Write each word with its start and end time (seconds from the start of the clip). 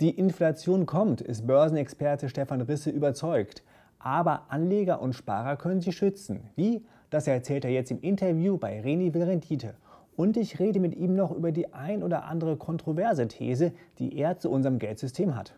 Die 0.00 0.16
Inflation 0.16 0.86
kommt, 0.86 1.20
ist 1.20 1.46
Börsenexperte 1.46 2.30
Stefan 2.30 2.62
Risse 2.62 2.88
überzeugt. 2.88 3.62
Aber 3.98 4.46
Anleger 4.48 5.02
und 5.02 5.12
Sparer 5.12 5.56
können 5.56 5.82
sie 5.82 5.92
schützen. 5.92 6.48
Wie? 6.56 6.86
Das 7.10 7.26
erzählt 7.26 7.66
er 7.66 7.70
jetzt 7.70 7.90
im 7.90 8.00
Interview 8.00 8.56
bei 8.56 8.80
Reni 8.80 9.12
Will 9.12 9.24
Rendite. 9.24 9.74
Und 10.16 10.38
ich 10.38 10.58
rede 10.58 10.80
mit 10.80 10.96
ihm 10.96 11.14
noch 11.14 11.32
über 11.32 11.52
die 11.52 11.74
ein 11.74 12.02
oder 12.02 12.24
andere 12.24 12.56
kontroverse 12.56 13.28
These, 13.28 13.74
die 13.98 14.16
er 14.16 14.38
zu 14.38 14.50
unserem 14.50 14.78
Geldsystem 14.78 15.36
hat. 15.36 15.54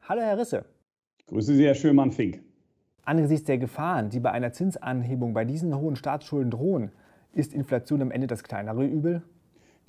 Hallo 0.00 0.22
Herr 0.22 0.38
Risse. 0.38 0.64
Grüße 1.26 1.54
Sie, 1.54 1.66
Herr 1.66 1.74
Schömann-Fink. 1.74 2.40
Angesichts 3.04 3.44
der 3.44 3.58
Gefahren, 3.58 4.08
die 4.08 4.20
bei 4.20 4.30
einer 4.30 4.54
Zinsanhebung 4.54 5.34
bei 5.34 5.44
diesen 5.44 5.76
hohen 5.76 5.96
Staatsschulden 5.96 6.50
drohen, 6.50 6.92
ist 7.34 7.52
Inflation 7.52 8.00
am 8.00 8.10
Ende 8.10 8.26
das 8.26 8.42
kleinere 8.42 8.86
Übel? 8.86 9.22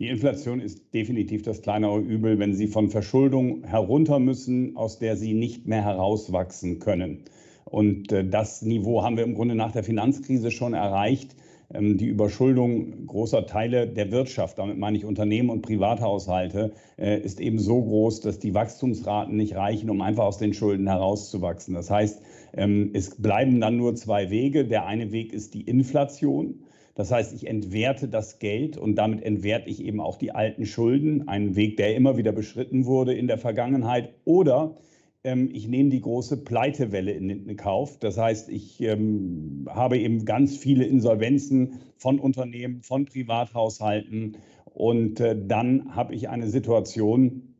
Die 0.01 0.07
Inflation 0.07 0.61
ist 0.61 0.95
definitiv 0.95 1.43
das 1.43 1.61
kleinere 1.61 1.99
Übel, 1.99 2.39
wenn 2.39 2.55
Sie 2.55 2.65
von 2.65 2.89
Verschuldung 2.89 3.63
herunter 3.63 4.17
müssen, 4.17 4.75
aus 4.75 4.97
der 4.97 5.15
Sie 5.15 5.35
nicht 5.35 5.67
mehr 5.67 5.83
herauswachsen 5.83 6.79
können. 6.79 7.19
Und 7.65 8.11
äh, 8.11 8.27
das 8.27 8.63
Niveau 8.63 9.03
haben 9.03 9.15
wir 9.15 9.23
im 9.23 9.35
Grunde 9.35 9.53
nach 9.53 9.73
der 9.73 9.83
Finanzkrise 9.83 10.49
schon 10.49 10.73
erreicht. 10.73 11.35
Ähm, 11.71 11.99
die 11.99 12.07
Überschuldung 12.07 13.05
großer 13.05 13.45
Teile 13.45 13.87
der 13.87 14.11
Wirtschaft, 14.11 14.57
damit 14.57 14.79
meine 14.79 14.97
ich 14.97 15.05
Unternehmen 15.05 15.51
und 15.51 15.61
Privathaushalte, 15.61 16.71
äh, 16.97 17.21
ist 17.21 17.39
eben 17.39 17.59
so 17.59 17.83
groß, 17.83 18.21
dass 18.21 18.39
die 18.39 18.55
Wachstumsraten 18.55 19.37
nicht 19.37 19.55
reichen, 19.55 19.91
um 19.91 20.01
einfach 20.01 20.23
aus 20.23 20.39
den 20.39 20.55
Schulden 20.55 20.87
herauszuwachsen. 20.87 21.75
Das 21.75 21.91
heißt, 21.91 22.23
ähm, 22.53 22.89
es 22.93 23.21
bleiben 23.21 23.61
dann 23.61 23.77
nur 23.77 23.93
zwei 23.93 24.31
Wege. 24.31 24.65
Der 24.65 24.87
eine 24.87 25.11
Weg 25.11 25.31
ist 25.31 25.53
die 25.53 25.61
Inflation. 25.61 26.63
Das 26.95 27.11
heißt, 27.11 27.33
ich 27.33 27.47
entwerte 27.47 28.07
das 28.07 28.39
Geld 28.39 28.77
und 28.77 28.95
damit 28.95 29.23
entwerte 29.23 29.69
ich 29.69 29.83
eben 29.83 30.01
auch 30.01 30.17
die 30.17 30.31
alten 30.31 30.65
Schulden, 30.65 31.27
einen 31.27 31.55
Weg, 31.55 31.77
der 31.77 31.95
immer 31.95 32.17
wieder 32.17 32.31
beschritten 32.31 32.85
wurde 32.85 33.13
in 33.13 33.27
der 33.27 33.37
Vergangenheit. 33.37 34.13
Oder 34.25 34.75
ähm, 35.23 35.49
ich 35.53 35.67
nehme 35.67 35.89
die 35.89 36.01
große 36.01 36.37
Pleitewelle 36.43 37.11
in 37.11 37.27
den 37.27 37.55
Kauf. 37.55 37.97
Das 37.99 38.17
heißt, 38.17 38.49
ich 38.49 38.81
ähm, 38.81 39.67
habe 39.69 39.97
eben 39.99 40.25
ganz 40.25 40.57
viele 40.57 40.85
Insolvenzen 40.85 41.79
von 41.97 42.19
Unternehmen, 42.19 42.81
von 42.81 43.05
Privathaushalten. 43.05 44.37
Und 44.65 45.19
äh, 45.19 45.37
dann 45.47 45.95
habe 45.95 46.15
ich 46.15 46.29
eine 46.29 46.49
Situation, 46.49 47.55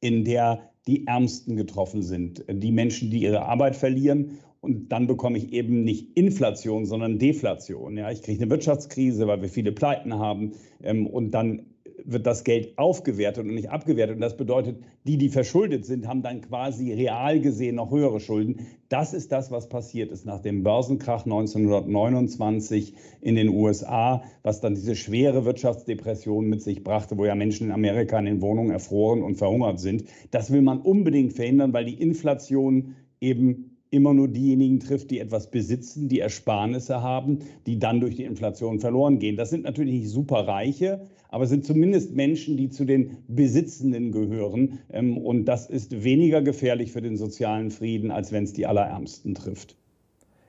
in 0.00 0.24
der 0.24 0.67
die 0.88 1.06
Ärmsten 1.06 1.56
getroffen 1.56 2.02
sind. 2.02 2.44
Die 2.50 2.72
Menschen, 2.72 3.10
die 3.10 3.22
ihre 3.22 3.42
Arbeit 3.42 3.76
verlieren. 3.76 4.38
Und 4.60 4.88
dann 4.88 5.06
bekomme 5.06 5.38
ich 5.38 5.52
eben 5.52 5.84
nicht 5.84 6.16
Inflation, 6.16 6.84
sondern 6.84 7.18
Deflation. 7.18 7.96
Ja, 7.96 8.10
ich 8.10 8.22
kriege 8.22 8.42
eine 8.42 8.50
Wirtschaftskrise, 8.50 9.28
weil 9.28 9.40
wir 9.40 9.48
viele 9.48 9.70
Pleiten 9.70 10.14
haben. 10.14 10.52
Ähm, 10.82 11.06
und 11.06 11.30
dann 11.30 11.66
wird 12.10 12.26
das 12.26 12.42
Geld 12.42 12.78
aufgewertet 12.78 13.44
und 13.44 13.54
nicht 13.54 13.70
abgewertet. 13.70 14.16
Und 14.16 14.22
das 14.22 14.36
bedeutet, 14.36 14.78
die, 15.06 15.18
die 15.18 15.28
verschuldet 15.28 15.84
sind, 15.84 16.08
haben 16.08 16.22
dann 16.22 16.40
quasi 16.40 16.92
real 16.92 17.38
gesehen 17.40 17.76
noch 17.76 17.90
höhere 17.90 18.18
Schulden. 18.18 18.66
Das 18.88 19.12
ist 19.12 19.30
das, 19.30 19.50
was 19.50 19.68
passiert 19.68 20.10
ist 20.10 20.24
nach 20.24 20.40
dem 20.40 20.62
Börsenkrach 20.62 21.26
1929 21.26 22.94
in 23.20 23.34
den 23.34 23.50
USA, 23.50 24.22
was 24.42 24.60
dann 24.60 24.74
diese 24.74 24.96
schwere 24.96 25.44
Wirtschaftsdepression 25.44 26.48
mit 26.48 26.62
sich 26.62 26.82
brachte, 26.82 27.18
wo 27.18 27.26
ja 27.26 27.34
Menschen 27.34 27.66
in 27.66 27.72
Amerika 27.72 28.18
in 28.18 28.24
den 28.24 28.40
Wohnungen 28.40 28.70
erfroren 28.70 29.22
und 29.22 29.36
verhungert 29.36 29.78
sind. 29.78 30.04
Das 30.30 30.50
will 30.50 30.62
man 30.62 30.80
unbedingt 30.80 31.34
verhindern, 31.34 31.74
weil 31.74 31.84
die 31.84 32.00
Inflation 32.00 32.94
eben 33.20 33.78
immer 33.90 34.14
nur 34.14 34.28
diejenigen 34.28 34.80
trifft, 34.80 35.10
die 35.10 35.18
etwas 35.18 35.50
besitzen, 35.50 36.08
die 36.08 36.20
Ersparnisse 36.20 37.02
haben, 37.02 37.40
die 37.66 37.78
dann 37.78 38.00
durch 38.00 38.16
die 38.16 38.24
Inflation 38.24 38.80
verloren 38.80 39.18
gehen. 39.18 39.36
Das 39.36 39.50
sind 39.50 39.64
natürlich 39.64 40.00
nicht 40.00 40.10
superreiche, 40.10 41.06
aber 41.28 41.46
sind 41.46 41.64
zumindest 41.64 42.14
Menschen, 42.14 42.56
die 42.56 42.70
zu 42.70 42.84
den 42.84 43.18
Besitzenden 43.28 44.12
gehören. 44.12 44.80
Ähm, 44.90 45.18
und 45.18 45.44
das 45.44 45.68
ist 45.68 46.02
weniger 46.04 46.42
gefährlich 46.42 46.92
für 46.92 47.02
den 47.02 47.16
sozialen 47.16 47.70
Frieden, 47.70 48.10
als 48.10 48.32
wenn 48.32 48.44
es 48.44 48.52
die 48.52 48.66
Allerärmsten 48.66 49.34
trifft. 49.34 49.76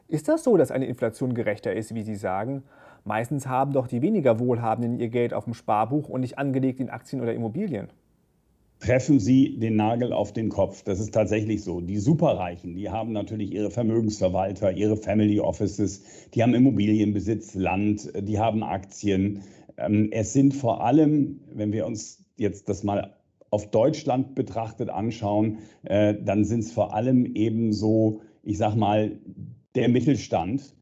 Ist 0.07 0.27
das 0.27 0.43
so, 0.43 0.57
dass 0.57 0.71
eine 0.71 0.87
Inflation 0.87 1.33
gerechter 1.33 1.73
ist, 1.73 1.93
wie 1.93 2.03
Sie 2.03 2.15
sagen? 2.15 2.63
Meistens 3.05 3.47
haben 3.47 3.73
doch 3.73 3.87
die 3.87 4.01
weniger 4.01 4.39
Wohlhabenden 4.39 4.99
ihr 4.99 5.09
Geld 5.09 5.33
auf 5.33 5.45
dem 5.45 5.53
Sparbuch 5.53 6.09
und 6.09 6.21
nicht 6.21 6.37
angelegt 6.37 6.79
in 6.79 6.89
Aktien 6.89 7.21
oder 7.21 7.33
Immobilien 7.33 7.89
treffen 8.79 9.19
Sie 9.19 9.57
den 9.59 9.75
Nagel 9.75 10.13
auf 10.13 10.33
den 10.33 10.49
Kopf. 10.49 10.83
Das 10.83 10.99
ist 10.99 11.13
tatsächlich 11.13 11.63
so. 11.63 11.81
Die 11.81 11.97
Superreichen, 11.97 12.75
die 12.75 12.89
haben 12.89 13.11
natürlich 13.11 13.51
ihre 13.51 13.71
Vermögensverwalter, 13.71 14.71
ihre 14.71 14.97
Family 14.97 15.39
Offices, 15.39 16.03
die 16.33 16.41
haben 16.41 16.53
Immobilienbesitz, 16.53 17.55
Land, 17.55 18.11
die 18.15 18.39
haben 18.39 18.63
Aktien. 18.63 19.41
Ähm, 19.79 20.09
es 20.11 20.33
sind 20.33 20.53
vor 20.53 20.83
allem, 20.83 21.39
wenn 21.53 21.71
wir 21.71 21.85
uns 21.85 22.25
jetzt 22.37 22.69
das 22.69 22.83
mal 22.83 23.15
auf 23.51 23.71
Deutschland 23.71 24.35
betrachtet 24.35 24.89
anschauen, 24.89 25.59
äh, 25.83 26.15
dann 26.23 26.43
sind 26.45 26.59
es 26.59 26.71
vor 26.71 26.93
allem 26.93 27.25
eben 27.35 27.73
so, 27.73 28.21
ich 28.43 28.57
sag 28.57 28.75
mal, 28.75 29.19
der 29.75 29.89
Mittelstand, 29.89 30.75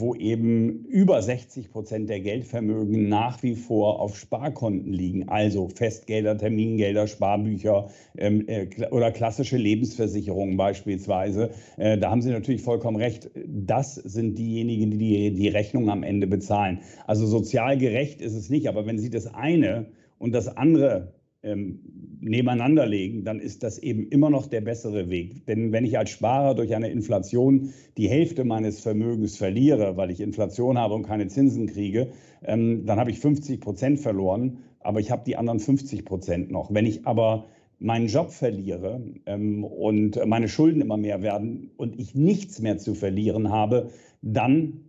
wo 0.00 0.14
eben 0.14 0.84
über 0.86 1.20
60 1.20 1.70
Prozent 1.70 2.08
der 2.08 2.20
Geldvermögen 2.20 3.08
nach 3.08 3.42
wie 3.42 3.54
vor 3.54 4.00
auf 4.00 4.16
Sparkonten 4.16 4.92
liegen, 4.92 5.28
also 5.28 5.68
Festgelder, 5.68 6.36
Termingelder, 6.38 7.06
Sparbücher 7.06 7.88
ähm, 8.16 8.48
äh, 8.48 8.68
oder 8.90 9.10
klassische 9.10 9.56
Lebensversicherungen 9.56 10.56
beispielsweise. 10.56 11.50
Äh, 11.76 11.98
da 11.98 12.10
haben 12.10 12.22
Sie 12.22 12.30
natürlich 12.30 12.62
vollkommen 12.62 12.96
recht. 12.96 13.30
Das 13.46 13.94
sind 13.94 14.38
diejenigen, 14.38 14.90
die, 14.90 15.30
die 15.30 15.42
die 15.42 15.48
Rechnung 15.48 15.90
am 15.90 16.04
Ende 16.04 16.26
bezahlen. 16.26 16.80
Also 17.06 17.26
sozial 17.26 17.76
gerecht 17.76 18.20
ist 18.20 18.34
es 18.34 18.48
nicht, 18.48 18.68
aber 18.68 18.86
wenn 18.86 18.98
Sie 18.98 19.10
das 19.10 19.26
eine 19.26 19.86
und 20.18 20.32
das 20.32 20.56
andere 20.56 21.14
ähm, 21.42 21.80
nebeneinander 22.20 22.86
legen, 22.86 23.24
dann 23.24 23.40
ist 23.40 23.62
das 23.62 23.78
eben 23.78 24.08
immer 24.08 24.30
noch 24.30 24.46
der 24.46 24.60
bessere 24.60 25.10
Weg. 25.10 25.44
Denn 25.46 25.72
wenn 25.72 25.84
ich 25.84 25.98
als 25.98 26.10
Sparer 26.10 26.54
durch 26.54 26.74
eine 26.74 26.90
Inflation 26.90 27.72
die 27.96 28.08
Hälfte 28.08 28.44
meines 28.44 28.80
Vermögens 28.80 29.36
verliere, 29.36 29.96
weil 29.96 30.10
ich 30.10 30.20
Inflation 30.20 30.78
habe 30.78 30.94
und 30.94 31.02
keine 31.02 31.26
Zinsen 31.26 31.66
kriege, 31.66 32.12
ähm, 32.44 32.86
dann 32.86 32.98
habe 32.98 33.10
ich 33.10 33.18
50 33.18 33.60
Prozent 33.60 34.00
verloren, 34.00 34.58
aber 34.80 35.00
ich 35.00 35.10
habe 35.10 35.22
die 35.26 35.36
anderen 35.36 35.58
50 35.58 36.04
Prozent 36.04 36.50
noch. 36.50 36.72
Wenn 36.72 36.86
ich 36.86 37.06
aber 37.06 37.46
meinen 37.80 38.06
Job 38.06 38.30
verliere 38.30 39.02
ähm, 39.26 39.64
und 39.64 40.24
meine 40.26 40.48
Schulden 40.48 40.80
immer 40.80 40.96
mehr 40.96 41.22
werden 41.22 41.70
und 41.76 41.98
ich 41.98 42.14
nichts 42.14 42.60
mehr 42.60 42.78
zu 42.78 42.94
verlieren 42.94 43.50
habe, 43.50 43.90
dann 44.22 44.84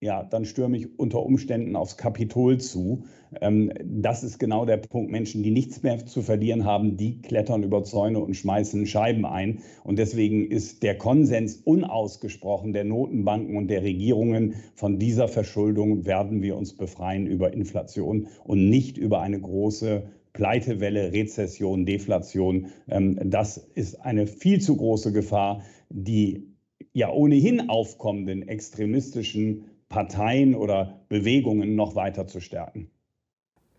ja, 0.00 0.22
dann 0.22 0.44
stürme 0.44 0.76
ich 0.76 0.98
unter 0.98 1.24
Umständen 1.24 1.74
aufs 1.74 1.96
Kapitol 1.96 2.58
zu. 2.58 3.04
Ähm, 3.40 3.72
das 3.82 4.22
ist 4.24 4.38
genau 4.38 4.66
der 4.66 4.76
Punkt. 4.76 5.10
Menschen, 5.10 5.42
die 5.42 5.50
nichts 5.50 5.82
mehr 5.82 6.04
zu 6.04 6.20
verlieren 6.20 6.64
haben, 6.66 6.98
die 6.98 7.22
klettern 7.22 7.62
über 7.62 7.82
Zäune 7.82 8.18
und 8.18 8.34
schmeißen 8.34 8.86
Scheiben 8.86 9.24
ein. 9.24 9.60
Und 9.84 9.98
deswegen 9.98 10.50
ist 10.50 10.82
der 10.82 10.98
Konsens 10.98 11.56
unausgesprochen 11.56 12.74
der 12.74 12.84
Notenbanken 12.84 13.56
und 13.56 13.68
der 13.68 13.82
Regierungen 13.82 14.56
von 14.74 14.98
dieser 14.98 15.28
Verschuldung 15.28 16.04
werden 16.04 16.42
wir 16.42 16.56
uns 16.56 16.76
befreien 16.76 17.26
über 17.26 17.54
Inflation 17.54 18.28
und 18.44 18.68
nicht 18.68 18.98
über 18.98 19.22
eine 19.22 19.40
große 19.40 20.10
Pleitewelle, 20.34 21.14
Rezession, 21.14 21.86
Deflation. 21.86 22.66
Ähm, 22.88 23.18
das 23.24 23.56
ist 23.56 24.02
eine 24.02 24.26
viel 24.26 24.60
zu 24.60 24.76
große 24.76 25.12
Gefahr, 25.12 25.62
die 25.88 26.54
ja 26.92 27.10
ohnehin 27.10 27.70
aufkommenden 27.70 28.46
extremistischen 28.46 29.64
Parteien 29.88 30.54
oder 30.54 31.00
Bewegungen 31.08 31.76
noch 31.76 31.94
weiter 31.94 32.26
zu 32.26 32.40
stärken. 32.40 32.90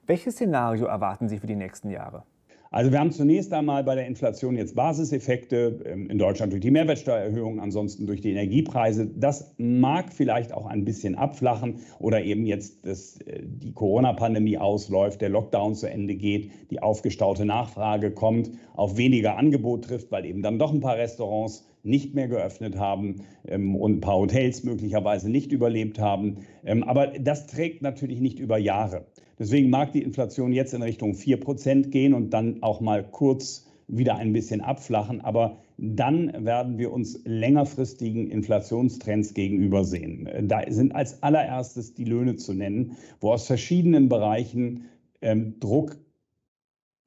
Welches 0.06 0.36
Szenario 0.36 0.86
erwarten 0.86 1.28
Sie 1.28 1.38
für 1.38 1.48
die 1.48 1.56
nächsten 1.56 1.90
Jahre? 1.90 2.24
Also 2.70 2.92
wir 2.92 3.00
haben 3.00 3.12
zunächst 3.12 3.54
einmal 3.54 3.84
bei 3.84 3.96
der 3.96 4.08
Inflation 4.08 4.58
jetzt 4.58 4.76
Basiseffekte, 4.76 5.82
ähm, 5.86 6.10
in 6.10 6.18
Deutschland 6.18 6.52
durch 6.52 6.62
die 6.62 6.72
Mehrwertsteuererhöhung, 6.72 7.60
ansonsten 7.60 8.08
durch 8.08 8.22
die 8.22 8.32
Energiepreise. 8.32 9.08
Das 9.16 9.54
mag 9.58 10.12
vielleicht 10.12 10.54
auch 10.54 10.66
ein 10.66 10.84
bisschen 10.84 11.16
abflachen 11.16 11.80
oder 12.00 12.24
eben 12.24 12.46
jetzt 12.46 12.86
dass 12.86 13.22
äh, 13.22 13.42
die 13.44 13.72
Corona-Pandemie 13.72 14.58
ausläuft, 14.58 15.22
der 15.22 15.30
Lockdown 15.30 15.76
zu 15.76 15.90
Ende 15.90 16.16
geht, 16.16 16.52
die 16.70 16.82
aufgestaute 16.82 17.46
Nachfrage 17.46 18.12
kommt, 18.12 18.52
auf 18.74 18.98
weniger 18.98 19.38
Angebot 19.38 19.86
trifft, 19.86 20.12
weil 20.12 20.26
eben 20.26 20.42
dann 20.42 20.60
doch 20.60 20.74
ein 20.74 20.82
paar 20.82 20.98
Restaurants 20.98 21.66
nicht 21.88 22.14
mehr 22.14 22.28
geöffnet 22.28 22.78
haben 22.78 23.24
ähm, 23.48 23.76
und 23.76 23.98
ein 23.98 24.02
paar 24.02 24.18
Hotels 24.18 24.64
möglicherweise 24.64 25.30
nicht 25.30 25.52
überlebt 25.52 26.00
haben. 26.00 26.38
Ähm, 26.64 26.84
aber 26.84 27.08
das 27.08 27.48
trägt 27.48 27.82
natürlich 27.82 28.20
nicht 28.20 28.40
über 28.40 28.58
Jahre. 28.58 29.06
Deswegen 29.40 29.70
mag 29.70 29.92
die 29.94 30.04
Inflation 30.04 30.52
jetzt 30.52 30.74
in 30.74 30.82
Richtung 30.82 31.14
4% 31.14 31.90
gehen 31.90 32.14
und 32.14 32.32
dann 32.32 32.62
auch 32.64 32.82
mal 32.82 33.04
kurz 33.04 33.68
wieder 33.88 34.18
ein 34.18 34.34
bisschen 34.34 34.62
abflachen. 34.62 35.22
Aber 35.22 35.58
dann 35.78 36.46
werden 36.46 36.78
wir 36.78 36.92
uns 36.92 37.22
längerfristigen 37.24 38.28
Inflationstrends 38.28 39.34
gegenübersehen. 39.34 40.28
Da 40.48 40.62
sind 40.70 40.94
als 40.96 41.22
allererstes 41.22 41.94
die 41.94 42.04
Löhne 42.04 42.36
zu 42.36 42.54
nennen, 42.54 42.98
wo 43.22 43.32
aus 43.32 43.48
verschiedenen 43.48 44.10
Bereichen 44.10 44.86
ähm, 45.22 45.60
Druck 45.60 45.98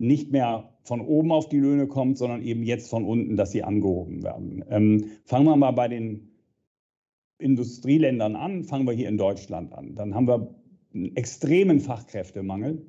nicht 0.01 0.33
mehr 0.33 0.71
von 0.83 1.01
oben 1.01 1.31
auf 1.31 1.49
die 1.49 1.59
Löhne 1.59 1.87
kommt, 1.87 2.19
sondern 2.19 2.43
eben 2.43 2.63
jetzt 2.63 2.89
von 2.89 3.05
unten, 3.05 3.37
dass 3.37 3.53
sie 3.53 3.63
angehoben 3.63 4.23
werden. 4.23 4.65
Ähm, 4.71 5.05
fangen 5.25 5.47
wir 5.47 5.57
mal 5.57 5.73
bei 5.73 5.89
den 5.89 6.31
Industrieländern 7.39 8.35
an, 8.35 8.65
fangen 8.65 8.87
wir 8.87 8.93
hier 8.93 9.09
in 9.09 9.19
Deutschland 9.19 9.73
an. 9.73 9.95
Dann 9.95 10.15
haben 10.15 10.27
wir 10.27 10.55
einen 10.95 11.15
extremen 11.17 11.81
Fachkräftemangel. 11.81 12.83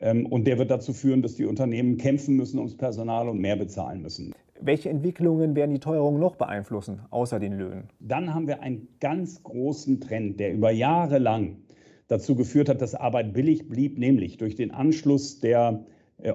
Ähm, 0.00 0.26
und 0.26 0.46
der 0.46 0.58
wird 0.58 0.70
dazu 0.70 0.92
führen, 0.92 1.22
dass 1.22 1.34
die 1.34 1.46
Unternehmen 1.46 1.96
kämpfen 1.96 2.36
müssen 2.36 2.58
ums 2.58 2.76
Personal 2.76 3.28
und 3.28 3.40
mehr 3.40 3.56
bezahlen 3.56 4.02
müssen. 4.02 4.32
Welche 4.60 4.88
Entwicklungen 4.88 5.56
werden 5.56 5.72
die 5.72 5.80
Teuerung 5.80 6.20
noch 6.20 6.36
beeinflussen, 6.36 7.00
außer 7.10 7.40
den 7.40 7.54
Löhnen? 7.54 7.88
Dann 7.98 8.32
haben 8.32 8.46
wir 8.46 8.62
einen 8.62 8.86
ganz 9.00 9.42
großen 9.42 10.00
Trend, 10.00 10.38
der 10.38 10.54
über 10.54 10.70
Jahre 10.70 11.18
lang 11.18 11.56
dazu 12.06 12.36
geführt 12.36 12.68
hat, 12.68 12.80
dass 12.80 12.94
Arbeit 12.94 13.32
billig 13.32 13.68
blieb, 13.68 13.98
nämlich 13.98 14.36
durch 14.36 14.54
den 14.54 14.70
Anschluss 14.70 15.40
der 15.40 15.84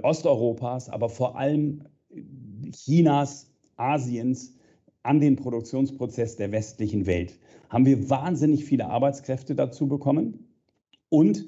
Osteuropas, 0.03 0.89
aber 0.89 1.09
vor 1.09 1.37
allem 1.37 1.83
Chinas, 2.71 3.51
Asiens 3.75 4.53
an 5.03 5.19
den 5.19 5.35
Produktionsprozess 5.35 6.35
der 6.35 6.51
westlichen 6.51 7.05
Welt. 7.05 7.39
Haben 7.69 7.85
wir 7.85 8.09
wahnsinnig 8.09 8.65
viele 8.65 8.87
Arbeitskräfte 8.87 9.55
dazu 9.55 9.87
bekommen 9.87 10.47
und 11.09 11.45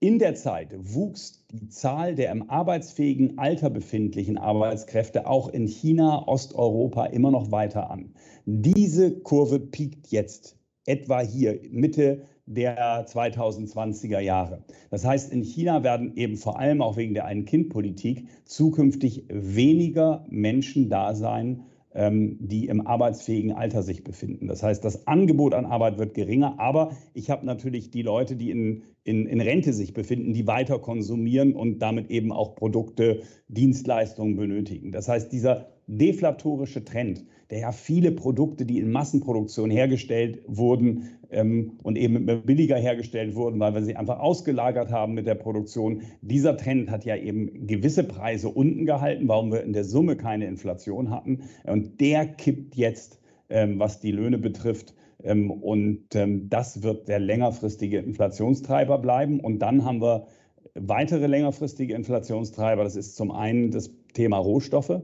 in 0.00 0.18
der 0.18 0.36
Zeit 0.36 0.68
wuchs 0.78 1.44
die 1.50 1.68
Zahl 1.68 2.14
der 2.14 2.30
im 2.30 2.48
arbeitsfähigen 2.48 3.38
Alter 3.38 3.68
befindlichen 3.68 4.38
Arbeitskräfte 4.38 5.26
auch 5.26 5.48
in 5.48 5.66
China, 5.66 6.26
Osteuropa 6.28 7.06
immer 7.06 7.32
noch 7.32 7.50
weiter 7.50 7.90
an. 7.90 8.14
Diese 8.46 9.18
Kurve 9.20 9.58
piekt 9.58 10.08
jetzt 10.08 10.57
etwa 10.88 11.20
hier 11.20 11.60
Mitte 11.70 12.22
der 12.46 13.06
2020er 13.06 14.20
Jahre. 14.20 14.64
Das 14.90 15.04
heißt, 15.04 15.30
in 15.32 15.42
China 15.42 15.82
werden 15.84 16.16
eben 16.16 16.36
vor 16.36 16.58
allem 16.58 16.80
auch 16.80 16.96
wegen 16.96 17.12
der 17.12 17.26
Ein-Kind-Politik 17.26 18.26
zukünftig 18.46 19.26
weniger 19.28 20.24
Menschen 20.30 20.88
da 20.88 21.14
sein, 21.14 21.64
ähm, 21.94 22.38
die 22.40 22.68
im 22.68 22.86
arbeitsfähigen 22.86 23.52
Alter 23.52 23.82
sich 23.82 24.02
befinden. 24.02 24.46
Das 24.46 24.62
heißt, 24.62 24.82
das 24.82 25.06
Angebot 25.06 25.52
an 25.52 25.66
Arbeit 25.66 25.98
wird 25.98 26.14
geringer, 26.14 26.58
aber 26.58 26.92
ich 27.12 27.28
habe 27.28 27.44
natürlich 27.44 27.90
die 27.90 28.02
Leute, 28.02 28.36
die 28.36 28.50
in, 28.50 28.82
in, 29.04 29.26
in 29.26 29.40
Rente 29.42 29.74
sich 29.74 29.92
befinden, 29.92 30.32
die 30.32 30.46
weiter 30.46 30.78
konsumieren 30.78 31.52
und 31.52 31.80
damit 31.80 32.10
eben 32.10 32.32
auch 32.32 32.54
Produkte, 32.54 33.20
Dienstleistungen 33.48 34.36
benötigen. 34.36 34.90
Das 34.90 35.08
heißt, 35.08 35.32
dieser 35.32 35.66
deflatorische 35.86 36.84
Trend, 36.84 37.24
der 37.50 37.60
ja 37.60 37.72
viele 37.72 38.12
Produkte, 38.12 38.66
die 38.66 38.78
in 38.78 38.90
Massenproduktion 38.90 39.70
hergestellt 39.70 40.42
wurden 40.46 41.18
ähm, 41.30 41.78
und 41.82 41.96
eben 41.96 42.26
billiger 42.44 42.76
hergestellt 42.76 43.34
wurden, 43.34 43.58
weil 43.58 43.74
wir 43.74 43.82
sie 43.82 43.96
einfach 43.96 44.18
ausgelagert 44.18 44.90
haben 44.90 45.14
mit 45.14 45.26
der 45.26 45.34
Produktion, 45.34 46.02
dieser 46.20 46.56
Trend 46.56 46.90
hat 46.90 47.04
ja 47.04 47.16
eben 47.16 47.66
gewisse 47.66 48.04
Preise 48.04 48.48
unten 48.50 48.84
gehalten, 48.84 49.28
warum 49.28 49.50
wir 49.50 49.62
in 49.62 49.72
der 49.72 49.84
Summe 49.84 50.16
keine 50.16 50.46
Inflation 50.46 51.10
hatten. 51.10 51.42
Und 51.64 52.00
der 52.00 52.26
kippt 52.26 52.76
jetzt, 52.76 53.18
ähm, 53.48 53.78
was 53.78 54.00
die 54.00 54.12
Löhne 54.12 54.38
betrifft. 54.38 54.94
Ähm, 55.22 55.50
und 55.50 56.14
ähm, 56.14 56.48
das 56.50 56.82
wird 56.82 57.08
der 57.08 57.18
längerfristige 57.18 57.98
Inflationstreiber 57.98 58.98
bleiben. 58.98 59.40
Und 59.40 59.60
dann 59.60 59.84
haben 59.84 60.02
wir 60.02 60.26
weitere 60.74 61.26
längerfristige 61.26 61.94
Inflationstreiber. 61.94 62.84
Das 62.84 62.94
ist 62.94 63.16
zum 63.16 63.30
einen 63.30 63.70
das 63.70 63.90
Thema 64.12 64.38
Rohstoffe. 64.38 65.00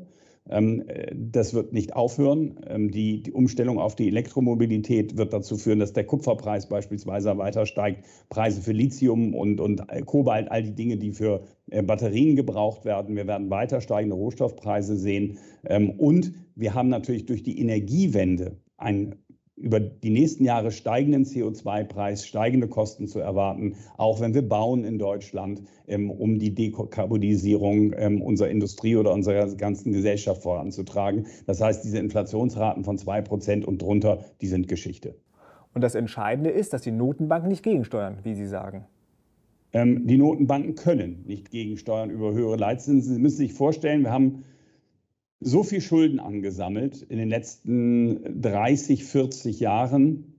Ähm, 0.48 0.84
das 1.14 1.54
wird 1.54 1.72
nicht 1.72 1.94
aufhören. 1.96 2.60
Ähm, 2.66 2.90
die, 2.90 3.32
Umstellung 3.32 3.78
auf 3.78 3.96
die 3.96 4.08
Elektromobilität 4.08 5.16
wird 5.16 5.32
dazu 5.32 5.56
führen, 5.56 5.78
dass 5.78 5.92
der 5.92 6.04
Kupferpreis 6.04 6.68
beispielsweise 6.68 7.36
weiter 7.38 7.64
steigt. 7.66 8.04
Preise 8.28 8.60
für 8.60 8.72
Lithium 8.72 9.34
und, 9.34 9.60
und 9.60 9.82
Kobalt, 10.06 10.50
all 10.50 10.62
die 10.62 10.74
Dinge, 10.74 10.98
die 10.98 11.12
für 11.12 11.42
äh, 11.70 11.82
Batterien 11.82 12.36
gebraucht 12.36 12.84
werden. 12.84 13.16
Wir 13.16 13.26
werden 13.26 13.48
weiter 13.50 13.80
steigende 13.80 14.16
Rohstoffpreise 14.16 14.96
sehen. 14.96 15.38
Ähm, 15.64 15.90
und 15.90 16.32
wir 16.54 16.74
haben 16.74 16.88
natürlich 16.88 17.26
durch 17.26 17.42
die 17.42 17.58
Energiewende 17.58 18.58
ein 18.76 19.16
über 19.56 19.78
die 19.78 20.10
nächsten 20.10 20.44
Jahre 20.44 20.70
steigenden 20.72 21.24
CO2-Preis, 21.24 22.26
steigende 22.26 22.68
Kosten 22.68 23.06
zu 23.06 23.20
erwarten, 23.20 23.76
auch 23.96 24.20
wenn 24.20 24.34
wir 24.34 24.46
bauen 24.46 24.84
in 24.84 24.98
Deutschland, 24.98 25.62
ähm, 25.86 26.10
um 26.10 26.38
die 26.38 26.54
Dekarbonisierung 26.54 27.94
ähm, 27.96 28.20
unserer 28.20 28.48
Industrie 28.48 28.96
oder 28.96 29.12
unserer 29.12 29.54
ganzen 29.54 29.92
Gesellschaft 29.92 30.42
voranzutragen. 30.42 31.26
Das 31.46 31.60
heißt, 31.60 31.84
diese 31.84 31.98
Inflationsraten 31.98 32.84
von 32.84 32.98
2% 32.98 33.64
und 33.64 33.80
drunter, 33.80 34.24
die 34.40 34.48
sind 34.48 34.66
Geschichte. 34.66 35.14
Und 35.72 35.82
das 35.82 35.94
Entscheidende 35.94 36.50
ist, 36.50 36.72
dass 36.72 36.82
die 36.82 36.92
Notenbanken 36.92 37.48
nicht 37.48 37.62
gegensteuern, 37.62 38.18
wie 38.22 38.34
Sie 38.34 38.46
sagen. 38.46 38.86
Ähm, 39.72 40.06
die 40.06 40.16
Notenbanken 40.16 40.76
können 40.76 41.24
nicht 41.26 41.50
gegensteuern 41.50 42.10
über 42.10 42.32
höhere 42.32 42.56
Leitzinsen. 42.56 43.14
Sie 43.14 43.20
müssen 43.20 43.38
sich 43.38 43.54
vorstellen, 43.54 44.02
wir 44.02 44.12
haben 44.12 44.44
so 45.44 45.62
viel 45.62 45.82
Schulden 45.82 46.20
angesammelt 46.20 47.02
in 47.02 47.18
den 47.18 47.28
letzten 47.28 48.40
30, 48.40 49.04
40 49.04 49.60
Jahren. 49.60 50.38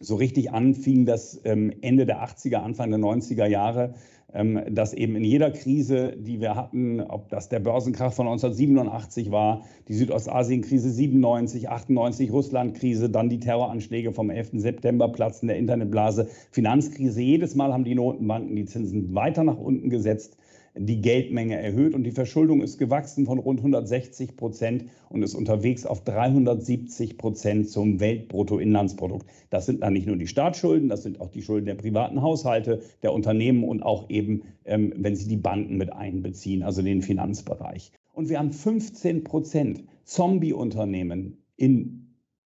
So 0.00 0.14
richtig 0.14 0.52
anfing 0.52 1.06
das 1.06 1.40
ähm, 1.44 1.72
Ende 1.82 2.06
der 2.06 2.24
80er, 2.24 2.56
Anfang 2.56 2.90
der 2.90 3.00
90er 3.00 3.46
Jahre, 3.46 3.94
ähm, 4.32 4.60
dass 4.70 4.94
eben 4.94 5.16
in 5.16 5.24
jeder 5.24 5.50
Krise, 5.50 6.16
die 6.16 6.40
wir 6.40 6.54
hatten, 6.54 7.00
ob 7.00 7.28
das 7.30 7.48
der 7.48 7.58
Börsenkrach 7.58 8.12
von 8.12 8.26
1987 8.28 9.32
war, 9.32 9.64
die 9.88 9.94
Südostasienkrise 9.94 10.90
97, 10.90 11.68
98, 11.68 12.32
Russlandkrise, 12.32 13.10
dann 13.10 13.28
die 13.28 13.40
Terroranschläge 13.40 14.12
vom 14.12 14.30
11. 14.30 14.50
September, 14.54 15.08
Platzen 15.08 15.48
der 15.48 15.58
Internetblase, 15.58 16.28
Finanzkrise, 16.52 17.20
jedes 17.20 17.56
Mal 17.56 17.72
haben 17.72 17.84
die 17.84 17.96
Notenbanken 17.96 18.54
die 18.54 18.66
Zinsen 18.66 19.14
weiter 19.14 19.42
nach 19.42 19.58
unten 19.58 19.90
gesetzt 19.90 20.36
die 20.76 21.00
Geldmenge 21.00 21.56
erhöht 21.56 21.94
und 21.94 22.02
die 22.02 22.10
Verschuldung 22.10 22.60
ist 22.60 22.78
gewachsen 22.78 23.26
von 23.26 23.38
rund 23.38 23.60
160 23.60 24.36
Prozent 24.36 24.86
und 25.08 25.22
ist 25.22 25.34
unterwegs 25.34 25.86
auf 25.86 26.02
370 26.02 27.16
Prozent 27.16 27.68
zum 27.68 28.00
Weltbruttoinlandsprodukt. 28.00 29.26
Das 29.50 29.66
sind 29.66 29.82
dann 29.82 29.92
nicht 29.92 30.06
nur 30.06 30.16
die 30.16 30.26
Staatsschulden, 30.26 30.88
das 30.88 31.04
sind 31.04 31.20
auch 31.20 31.30
die 31.30 31.42
Schulden 31.42 31.66
der 31.66 31.76
privaten 31.76 32.22
Haushalte, 32.22 32.80
der 33.02 33.12
Unternehmen 33.12 33.62
und 33.62 33.82
auch 33.82 34.10
eben, 34.10 34.42
ähm, 34.64 34.92
wenn 34.96 35.14
Sie 35.14 35.28
die 35.28 35.36
Banken 35.36 35.76
mit 35.76 35.92
einbeziehen, 35.92 36.64
also 36.64 36.82
den 36.82 37.02
Finanzbereich. 37.02 37.92
Und 38.12 38.28
wir 38.28 38.38
haben 38.38 38.52
15 38.52 39.22
Prozent 39.22 39.84
Zombie-Unternehmen 40.04 41.44
in 41.56 42.03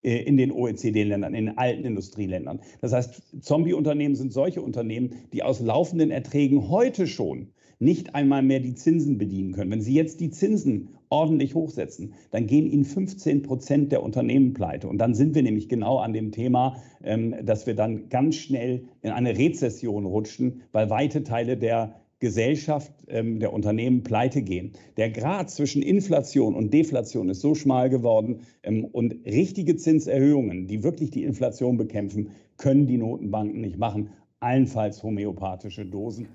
in 0.06 0.38
den 0.38 0.52
OECD-Ländern, 0.52 1.34
in 1.34 1.48
den 1.48 1.58
alten 1.58 1.84
Industrieländern. 1.84 2.60
Das 2.82 2.94
heißt, 2.94 3.24
Zombie-Unternehmen 3.42 4.16
sind 4.16 4.32
solche 4.32 4.62
Unternehmen, 4.62 5.12
die 5.34 5.42
aus 5.42 5.60
laufenden 5.60 6.12
Erträgen 6.12 6.70
heute 6.70 7.08
schon 7.08 7.48
nicht 7.80 8.16
einmal 8.16 8.42
mehr 8.42 8.60
die 8.60 8.76
Zinsen 8.76 9.18
bedienen 9.18 9.52
können. 9.52 9.72
Wenn 9.72 9.82
Sie 9.82 9.94
jetzt 9.94 10.20
die 10.22 10.30
Zinsen 10.30 10.90
ordentlich 11.10 11.56
hochsetzen, 11.56 12.14
dann 12.32 12.48
gehen 12.48 12.68
Ihnen 12.68 12.86
15 12.86 13.42
Prozent 13.42 13.92
der 13.92 14.04
Unternehmen 14.04 14.54
pleite. 14.54 14.88
Und 14.88 15.00
dann 15.00 15.14
sind 15.14 15.36
wir 15.36 15.44
nämlich 15.44 15.70
genau 15.70 15.98
an 15.98 16.14
dem 16.14 16.32
Thema, 16.32 16.78
ähm, 17.04 17.36
dass 17.44 17.68
wir 17.68 17.76
dann 17.76 18.10
ganz 18.10 18.36
schnell 18.36 18.86
in 19.02 19.12
eine 19.12 19.38
Rezession 19.38 20.06
rutschen, 20.06 20.62
weil 20.72 20.90
weite 20.90 21.24
Teile 21.24 21.58
der 21.58 22.00
Gesellschaft, 22.26 22.92
ähm, 23.08 23.40
der 23.40 23.54
Unternehmen 23.54 24.02
pleite 24.02 24.42
gehen. 24.42 24.72
Der 24.98 25.12
Grad 25.12 25.52
zwischen 25.52 25.84
Inflation 25.84 26.56
und 26.56 26.74
Deflation 26.74 27.30
ist 27.30 27.42
so 27.42 27.54
schmal 27.54 27.92
geworden 27.92 28.40
ähm, 28.64 28.84
und 28.84 29.14
richtige 29.28 29.76
Zinserhöhungen, 29.76 30.66
die 30.66 30.82
wirklich 30.82 31.12
die 31.12 31.24
Inflation 31.24 31.78
bekämpfen, 31.78 32.32
können 32.58 32.88
die 32.88 32.98
Notenbanken 32.98 33.62
nicht 33.62 33.78
machen, 33.78 34.10
allenfalls 34.40 35.04
homöopathische 35.04 35.86
Dosen. 35.86 36.28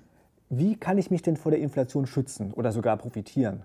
Wie 0.49 0.77
kann 0.77 0.97
ich 0.97 1.11
mich 1.11 1.23
denn 1.23 1.35
vor 1.35 1.51
der 1.51 1.59
Inflation 1.59 2.05
schützen 2.05 2.53
oder 2.53 2.71
sogar 2.71 2.95
profitieren? 2.95 3.63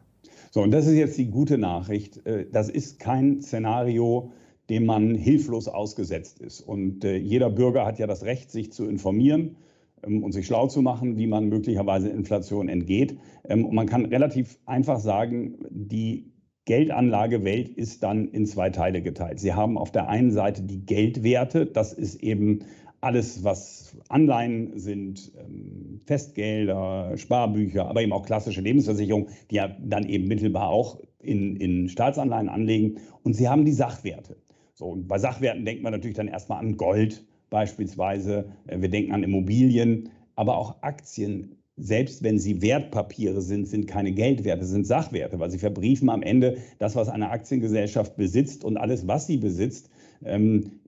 So, 0.51 0.63
und 0.63 0.73
das 0.73 0.89
ist 0.89 0.95
jetzt 0.95 1.17
die 1.19 1.31
gute 1.31 1.59
Nachricht. 1.59 2.27
Äh, 2.27 2.47
das 2.51 2.69
ist 2.69 2.99
kein 2.99 3.41
Szenario, 3.41 4.33
dem 4.69 4.85
man 4.85 5.15
hilflos 5.15 5.69
ausgesetzt 5.69 6.41
ist. 6.41 6.61
Und 6.61 7.05
äh, 7.05 7.15
jeder 7.15 7.51
Bürger 7.51 7.87
hat 7.87 8.01
ja 8.01 8.09
das 8.09 8.25
Recht, 8.25 8.51
sich 8.51 8.73
zu 8.73 8.89
informieren 8.89 9.55
und 10.03 10.33
sich 10.33 10.47
schlau 10.47 10.67
zu 10.67 10.83
machen, 10.83 11.17
wie 11.17 11.27
man 11.27 11.49
möglicherweise 11.49 12.09
Inflation 12.09 12.69
entgeht. 12.69 13.19
Ähm, 13.49 13.65
und 13.65 13.75
man 13.75 13.87
kann 13.87 14.05
relativ 14.07 14.59
einfach 14.67 15.01
sagen, 15.01 15.57
die 15.71 16.33
Geldanlagewelt 16.65 17.69
ist 17.69 18.03
dann 18.03 18.29
in 18.29 18.45
zwei 18.45 18.71
Teile 18.71 19.01
geteilt. 19.01 19.39
Sie 19.39 19.55
haben 19.55 19.79
auf 19.79 19.93
der 19.93 20.09
einen 20.09 20.33
Seite 20.33 20.63
die 20.63 20.85
Geldwerte, 20.85 21.65
das 21.65 21.93
ist 21.93 22.17
eben 22.23 22.65
alles, 23.01 23.45
was 23.45 23.97
Anleihen 24.09 24.79
sind, 24.79 25.33
ähm, 25.39 26.01
Festgelder, 26.07 27.17
Sparbücher, 27.17 27.89
aber 27.89 28.03
eben 28.03 28.13
auch 28.13 28.27
klassische 28.27 28.61
Lebensversicherungen, 28.61 29.29
die 29.51 29.57
ja 29.57 29.77
dann 29.81 30.09
eben 30.09 30.27
mittelbar 30.27 30.69
auch 30.69 30.99
in, 31.21 31.57
in 31.57 31.89
Staatsanleihen 31.89 32.49
anlegen. 32.49 32.99
Und 33.23 33.35
sie 33.35 33.49
haben 33.49 33.65
die 33.65 33.73
Sachwerte. 33.73 34.37
So, 34.75 34.87
und 34.87 35.07
bei 35.07 35.19
Sachwerten 35.19 35.65
denkt 35.65 35.83
man 35.83 35.93
natürlich 35.93 36.17
dann 36.17 36.29
erstmal 36.29 36.59
an 36.59 36.77
Gold 36.77 37.25
beispielsweise. 37.51 38.47
Äh, 38.67 38.81
wir 38.81 38.89
denken 38.89 39.13
an 39.13 39.23
Immobilien, 39.23 40.11
aber 40.35 40.57
auch 40.57 40.83
Aktien. 40.83 41.57
Selbst 41.79 42.23
wenn 42.23 42.39
sie 42.39 42.63
Wertpapiere 42.63 43.43
sind, 43.43 43.69
sind 43.69 43.87
keine 43.87 44.13
Geldwerte, 44.13 44.65
sind 44.65 44.87
Sachwerte, 44.87 45.39
weil 45.39 45.51
sie 45.51 45.59
verbriefen 45.59 46.09
am 46.09 46.23
Ende 46.23 46.57
das, 46.79 46.97
was 46.97 47.11
eine 47.11 47.31
Aktiengesellschaft 47.31 48.17
besitzt 48.17 48.65
und 48.65 48.79
alles, 48.79 49.07
was 49.07 49.27
sie 49.27 49.37
besitzt, 49.37 49.91
ähm, 50.25 50.81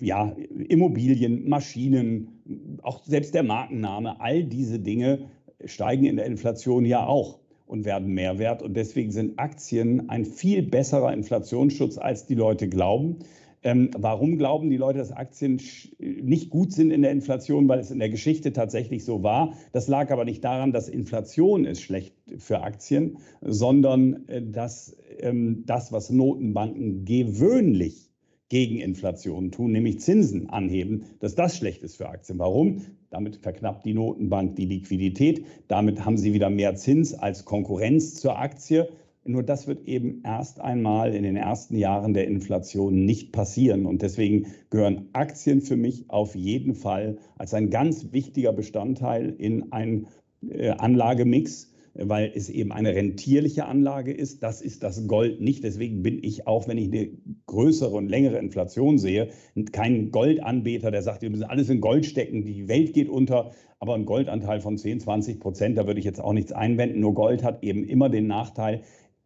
ja, 0.00 0.34
Immobilien, 0.68 1.48
Maschinen, 1.48 2.80
auch 2.82 3.04
selbst 3.04 3.34
der 3.34 3.44
Markenname, 3.44 4.20
all 4.20 4.42
diese 4.42 4.80
Dinge 4.80 5.30
steigen 5.64 6.04
in 6.06 6.16
der 6.16 6.26
Inflation 6.26 6.84
ja 6.84 7.06
auch 7.06 7.38
und 7.66 7.84
werden 7.84 8.12
mehr 8.12 8.38
wert. 8.38 8.62
Und 8.62 8.74
deswegen 8.74 9.12
sind 9.12 9.38
Aktien 9.38 10.08
ein 10.10 10.24
viel 10.24 10.62
besserer 10.62 11.12
Inflationsschutz, 11.12 11.98
als 11.98 12.26
die 12.26 12.34
Leute 12.34 12.68
glauben. 12.68 13.20
Ähm, 13.64 13.90
warum 13.96 14.38
glauben 14.38 14.70
die 14.70 14.76
Leute, 14.76 14.98
dass 14.98 15.12
Aktien 15.12 15.60
nicht 15.98 16.50
gut 16.50 16.72
sind 16.72 16.90
in 16.90 17.02
der 17.02 17.12
Inflation? 17.12 17.68
Weil 17.68 17.78
es 17.78 17.90
in 17.90 17.98
der 17.98 18.10
Geschichte 18.10 18.52
tatsächlich 18.52 19.04
so 19.04 19.22
war. 19.22 19.54
Das 19.72 19.88
lag 19.88 20.10
aber 20.10 20.24
nicht 20.24 20.42
daran, 20.44 20.72
dass 20.72 20.88
Inflation 20.88 21.64
ist 21.64 21.80
schlecht 21.82 22.14
für 22.38 22.62
Aktien, 22.62 23.18
sondern 23.40 24.28
äh, 24.28 24.42
dass 24.42 24.96
ähm, 25.18 25.62
das, 25.66 25.92
was 25.92 26.10
Notenbanken 26.10 27.04
gewöhnlich 27.04 28.12
gegen 28.52 28.80
Inflation 28.80 29.50
tun, 29.50 29.72
nämlich 29.72 30.00
Zinsen 30.00 30.50
anheben, 30.50 31.04
dass 31.20 31.34
das 31.34 31.56
schlecht 31.56 31.82
ist 31.82 31.96
für 31.96 32.10
Aktien. 32.10 32.38
Warum? 32.38 32.82
Damit 33.08 33.36
verknappt 33.36 33.86
die 33.86 33.94
Notenbank 33.94 34.56
die 34.56 34.66
Liquidität. 34.66 35.46
Damit 35.68 36.04
haben 36.04 36.18
sie 36.18 36.34
wieder 36.34 36.50
mehr 36.50 36.74
Zins 36.74 37.14
als 37.14 37.46
Konkurrenz 37.46 38.16
zur 38.16 38.38
Aktie. 38.38 38.90
Nur 39.24 39.42
das 39.42 39.68
wird 39.68 39.86
eben 39.86 40.22
erst 40.24 40.60
einmal 40.60 41.14
in 41.14 41.22
den 41.22 41.36
ersten 41.36 41.76
Jahren 41.76 42.12
der 42.12 42.26
Inflation 42.26 43.04
nicht 43.04 43.32
passieren. 43.32 43.86
Und 43.86 44.02
deswegen 44.02 44.46
gehören 44.70 45.08
Aktien 45.12 45.60
für 45.60 45.76
mich 45.76 46.10
auf 46.10 46.34
jeden 46.34 46.74
Fall 46.74 47.18
als 47.38 47.54
ein 47.54 47.70
ganz 47.70 48.12
wichtiger 48.12 48.52
Bestandteil 48.52 49.30
in 49.38 49.72
einen 49.72 50.08
äh, 50.48 50.70
Anlagemix 50.70 51.72
weil 51.94 52.32
es 52.34 52.48
eben 52.48 52.72
eine 52.72 52.94
rentierliche 52.94 53.66
Anlage 53.66 54.12
ist. 54.12 54.42
Das 54.42 54.62
ist 54.62 54.82
das 54.82 55.06
Gold 55.06 55.40
nicht. 55.40 55.62
Deswegen 55.62 56.02
bin 56.02 56.22
ich 56.22 56.46
auch, 56.46 56.66
wenn 56.68 56.78
ich 56.78 56.90
eine 56.90 57.10
größere 57.46 57.94
und 57.94 58.08
längere 58.08 58.38
Inflation 58.38 58.98
sehe, 58.98 59.28
kein 59.72 60.10
Goldanbeter, 60.10 60.90
der 60.90 61.02
sagt, 61.02 61.22
wir 61.22 61.30
müssen 61.30 61.44
alles 61.44 61.68
in 61.68 61.80
Gold 61.80 62.06
stecken, 62.06 62.44
die 62.44 62.68
Welt 62.68 62.94
geht 62.94 63.08
unter. 63.08 63.52
Aber 63.78 63.94
ein 63.94 64.06
Goldanteil 64.06 64.60
von 64.60 64.78
10, 64.78 65.00
20 65.00 65.40
Prozent, 65.40 65.76
da 65.76 65.86
würde 65.86 65.98
ich 65.98 66.06
jetzt 66.06 66.20
auch 66.20 66.32
nichts 66.32 66.52
einwenden. 66.52 67.00
Nur 67.00 67.14
Gold 67.14 67.42
hat 67.42 67.64
eben 67.64 67.84
immer 67.84 68.08
den 68.08 68.28
Nachteil, 68.28 68.82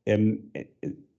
ähm, 0.06 0.50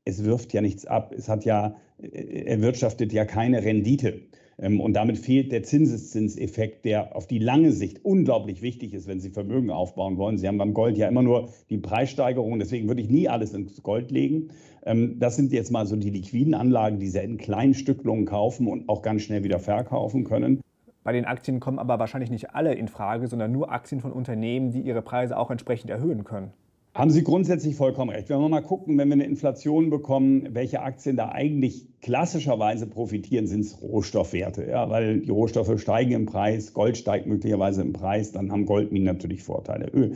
es 0.06 0.24
wirft 0.24 0.54
ja 0.54 0.62
nichts 0.62 0.86
ab. 0.86 1.14
Es 1.16 1.28
hat 1.30 1.46
ja, 1.46 1.76
äh, 2.02 2.46
erwirtschaftet 2.46 3.14
ja 3.14 3.26
keine 3.26 3.64
Rendite. 3.64 4.22
Ähm, 4.60 4.80
und 4.80 4.94
damit 4.94 5.18
fehlt 5.18 5.52
der 5.52 5.64
Zinseszinseffekt, 5.64 6.86
der 6.86 7.16
auf 7.16 7.28
die 7.28 7.40
lange 7.40 7.72
Sicht 7.72 8.04
unglaublich 8.04 8.62
wichtig 8.62 8.94
ist, 8.94 9.08
wenn 9.08 9.20
Sie 9.20 9.30
Vermögen 9.30 9.70
aufbauen 9.70 10.18
wollen. 10.18 10.38
Sie 10.38 10.48
haben 10.48 10.58
beim 10.58 10.74
Gold 10.74 10.98
ja 10.98 11.08
immer 11.08 11.22
nur 11.22 11.50
die 11.70 11.78
Preissteigerung, 11.78 12.58
deswegen 12.58 12.88
würde 12.88 13.02
ich 13.02 13.10
nie 13.10 13.30
alles 13.30 13.54
ins 13.54 13.84
Gold 13.84 14.10
legen. 14.10 14.50
Ähm, 14.86 15.20
das 15.20 15.36
sind 15.36 15.52
jetzt 15.52 15.72
mal 15.72 15.86
so 15.86 15.96
die 15.96 16.10
liquiden 16.10 16.54
Anlagen, 16.54 17.00
die 17.00 17.10
Sie 17.10 17.20
in 17.20 17.38
kleinen 17.38 17.74
Stücklungen 17.74 18.26
kaufen 18.26 18.68
und 18.68 18.90
auch 18.90 19.02
ganz 19.02 19.22
schnell 19.24 19.44
wieder 19.44 19.60
verkaufen 19.60 20.24
können. 20.24 20.62
Bei 21.04 21.14
den 21.14 21.26
Aktien 21.26 21.60
kommen 21.60 21.80
aber 21.80 22.00
wahrscheinlich 22.00 22.32
nicht 22.32 22.54
alle 22.54 22.74
in 22.74 22.88
Frage, 22.88 23.28
sondern 23.28 23.52
nur 23.52 23.72
Aktien 23.72 24.02
von 24.02 24.12
Unternehmen, 24.12 24.72
die 24.72 24.82
ihre 24.82 25.02
Preise 25.02 25.38
auch 25.38 25.52
entsprechend 25.52 25.90
erhöhen 25.90 26.24
können. 26.24 26.52
Haben 26.98 27.12
Sie 27.12 27.24
grundsätzlich 27.24 27.76
vollkommen 27.76 28.10
recht. 28.10 28.28
Wenn 28.30 28.40
wir 28.40 28.50
mal 28.50 28.64
gucken, 28.64 28.98
wenn 28.98 29.08
wir 29.10 29.14
eine 29.14 29.26
Inflation 29.26 29.92
bekommen, 29.92 30.56
welche 30.56 30.82
Aktien 30.82 31.16
da 31.16 31.30
eigentlich 31.30 31.86
klassischerweise 32.02 32.88
profitieren, 32.88 33.48
sind 33.48 33.62
es 33.62 33.82
Rohstoffwerte. 33.82 34.68
Ja, 34.70 34.90
weil 34.90 35.20
die 35.20 35.32
Rohstoffe 35.32 35.80
steigen 35.80 36.12
im 36.12 36.26
Preis, 36.26 36.74
Gold 36.74 36.98
steigt 36.98 37.28
möglicherweise 37.28 37.82
im 37.82 37.94
Preis, 37.94 38.32
dann 38.32 38.52
haben 38.52 38.66
Goldminen 38.66 39.06
natürlich 39.06 39.44
Vorteile. 39.44 39.90
Öl, 39.94 40.16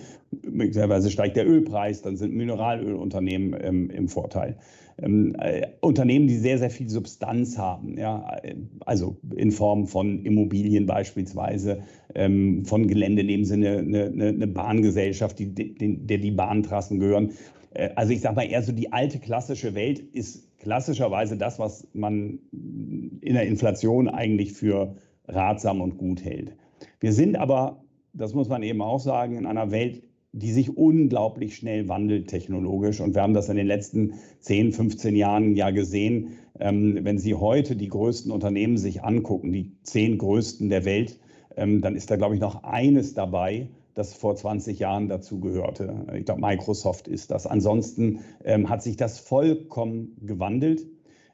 möglicherweise 0.50 1.10
steigt 1.10 1.38
der 1.38 1.48
Ölpreis, 1.48 2.02
dann 2.02 2.18
sind 2.18 2.34
Mineralölunternehmen 2.34 3.56
ähm, 3.62 3.90
im 3.90 4.08
Vorteil 4.08 4.58
ähm, 5.02 5.36
äh, 5.40 5.68
Unternehmen, 5.82 6.28
die 6.28 6.38
sehr, 6.38 6.58
sehr 6.58 6.70
viel 6.70 6.90
Substanz 6.90 7.58
haben, 7.58 7.98
ja, 7.98 8.38
also 8.86 9.18
in 9.36 9.52
Form 9.52 9.88
von 9.88 10.24
Immobilien 10.26 10.86
beispielsweise, 10.86 11.84
ähm, 12.16 12.66
von 12.66 12.88
Gelände, 12.88 13.24
nehmen 13.24 13.46
Sie 13.46 13.54
eine, 13.56 13.80
eine, 13.80 14.28
eine 14.28 14.48
Bahngesellschaft, 14.48 15.40
die, 15.40 15.54
die, 15.54 15.98
der 16.06 16.18
die 16.18 16.32
Bahntrassen 16.32 17.00
gehören. 17.00 17.32
Äh, 17.74 17.90
also 17.96 18.14
ich 18.14 18.22
sage 18.22 18.36
mal 18.36 18.50
eher 18.50 18.62
so, 18.62 18.72
die 18.72 18.92
alte 18.92 19.20
klassische 19.20 19.76
Welt 19.76 20.00
ist 20.00 20.50
klassischerweise 20.62 21.38
das, 21.38 21.58
was 21.58 21.88
man 21.94 22.39
in 22.51 23.34
der 23.34 23.48
Inflation 23.48 24.08
eigentlich 24.08 24.53
für 24.53 24.96
ratsam 25.27 25.82
und 25.82 25.98
gut 25.98 26.24
hält. 26.24 26.56
Wir 27.00 27.13
sind 27.13 27.36
aber, 27.36 27.84
das 28.13 28.34
muss 28.34 28.48
man 28.48 28.62
eben 28.62 28.82
auch 28.82 29.00
sagen, 29.00 29.38
in 29.38 29.48
einer 29.48 29.72
Welt, 29.72 30.03
die 30.34 30.51
sich 30.51 30.77
unglaublich 30.77 31.56
schnell 31.56 31.89
wandelt 31.89 32.27
technologisch. 32.27 33.01
Und 33.01 33.15
wir 33.15 33.24
haben 33.24 33.34
das 33.34 33.50
in 33.50 33.58
den 33.58 33.68
letzten 33.68 34.13
10, 34.39 34.72
15 34.72 35.15
Jahren 35.15 35.56
ja 35.56 35.72
gesehen. 35.72 36.34
Ähm, 36.60 37.00
wenn 37.01 37.18
Sie 37.18 37.34
heute 37.34 37.75
die 37.75 37.89
größten 37.89 38.32
Unternehmen 38.32 38.77
sich 38.77 39.03
angucken, 39.03 39.51
die 39.51 39.72
zehn 39.84 40.20
größten 40.20 40.70
der 40.70 40.86
Welt, 40.86 41.20
ähm, 41.58 41.82
dann 41.82 41.96
ist 41.96 42.12
da, 42.12 42.18
glaube 42.18 42.36
ich, 42.36 42.41
noch 42.41 42.63
eines 42.63 43.13
dabei, 43.13 43.68
das 43.93 44.13
vor 44.13 44.36
20 44.36 44.79
Jahren 44.79 45.07
dazu 45.07 45.39
gehörte. 45.39 46.05
Ich 46.13 46.25
glaube, 46.25 46.41
Microsoft 46.41 47.07
ist 47.07 47.31
das. 47.31 47.48
Ansonsten 47.48 48.21
ähm, 48.43 48.69
hat 48.69 48.83
sich 48.83 48.98
das 48.98 49.19
vollkommen 49.19 50.17
gewandelt. 50.21 50.86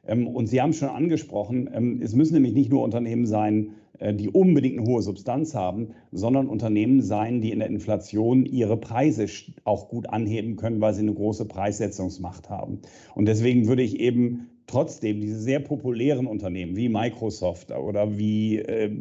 Ähm, 0.07 0.27
und 0.27 0.47
Sie 0.47 0.61
haben 0.61 0.71
es 0.71 0.77
schon 0.77 0.89
angesprochen, 0.89 1.69
ähm, 1.73 2.01
es 2.01 2.15
müssen 2.15 2.33
nämlich 2.33 2.53
nicht 2.53 2.71
nur 2.71 2.83
Unternehmen 2.83 3.25
sein, 3.25 3.71
äh, 3.99 4.13
die 4.13 4.29
unbedingt 4.29 4.79
eine 4.79 4.87
hohe 4.87 5.01
Substanz 5.01 5.55
haben, 5.55 5.89
sondern 6.11 6.47
Unternehmen 6.47 7.01
sein, 7.01 7.41
die 7.41 7.51
in 7.51 7.59
der 7.59 7.67
Inflation 7.69 8.45
ihre 8.45 8.77
Preise 8.77 9.25
auch 9.63 9.89
gut 9.89 10.09
anheben 10.09 10.55
können, 10.55 10.81
weil 10.81 10.93
sie 10.93 11.01
eine 11.01 11.13
große 11.13 11.45
Preissetzungsmacht 11.45 12.49
haben. 12.49 12.79
Und 13.15 13.27
deswegen 13.27 13.67
würde 13.67 13.83
ich 13.83 13.99
eben 13.99 14.49
trotzdem 14.67 15.21
diese 15.21 15.39
sehr 15.39 15.59
populären 15.59 16.27
Unternehmen 16.27 16.75
wie 16.75 16.89
Microsoft 16.89 17.71
oder 17.71 18.17
wie 18.17 18.59
äh, 18.59 18.91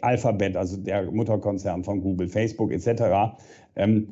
Alphabet, 0.00 0.56
also 0.56 0.76
der 0.76 1.10
Mutterkonzern 1.10 1.84
von 1.84 2.00
Google, 2.00 2.28
Facebook 2.28 2.72
etc., 2.72 3.36
ähm, 3.76 4.08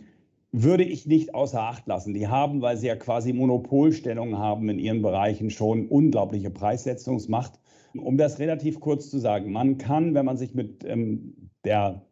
würde 0.52 0.85
ich 0.85 1.07
nicht 1.07 1.35
außer 1.35 1.61
Acht 1.61 1.87
lassen. 1.87 2.14
Die 2.14 2.28
haben, 2.28 2.62
weil 2.62 2.76
sie 2.76 2.87
ja 2.87 2.97
quasi 2.97 3.33
Monopolstellungen 3.33 4.38
haben 4.38 4.69
in 4.69 4.78
ihren 4.78 5.02
Bereichen, 5.02 5.50
schon 5.50 5.87
unglaubliche 5.88 6.50
Preissetzungsmacht. 6.50 7.61
Um 7.95 8.17
das 8.17 8.38
relativ 8.38 8.81
kurz 8.81 9.11
zu 9.11 9.19
sagen, 9.19 9.52
man 9.52 9.78
kann, 9.78 10.14
wenn 10.14 10.25
man 10.25 10.37
sich 10.37 10.55
mit 10.55 10.85
ähm, 10.85 11.50
der 11.64 12.02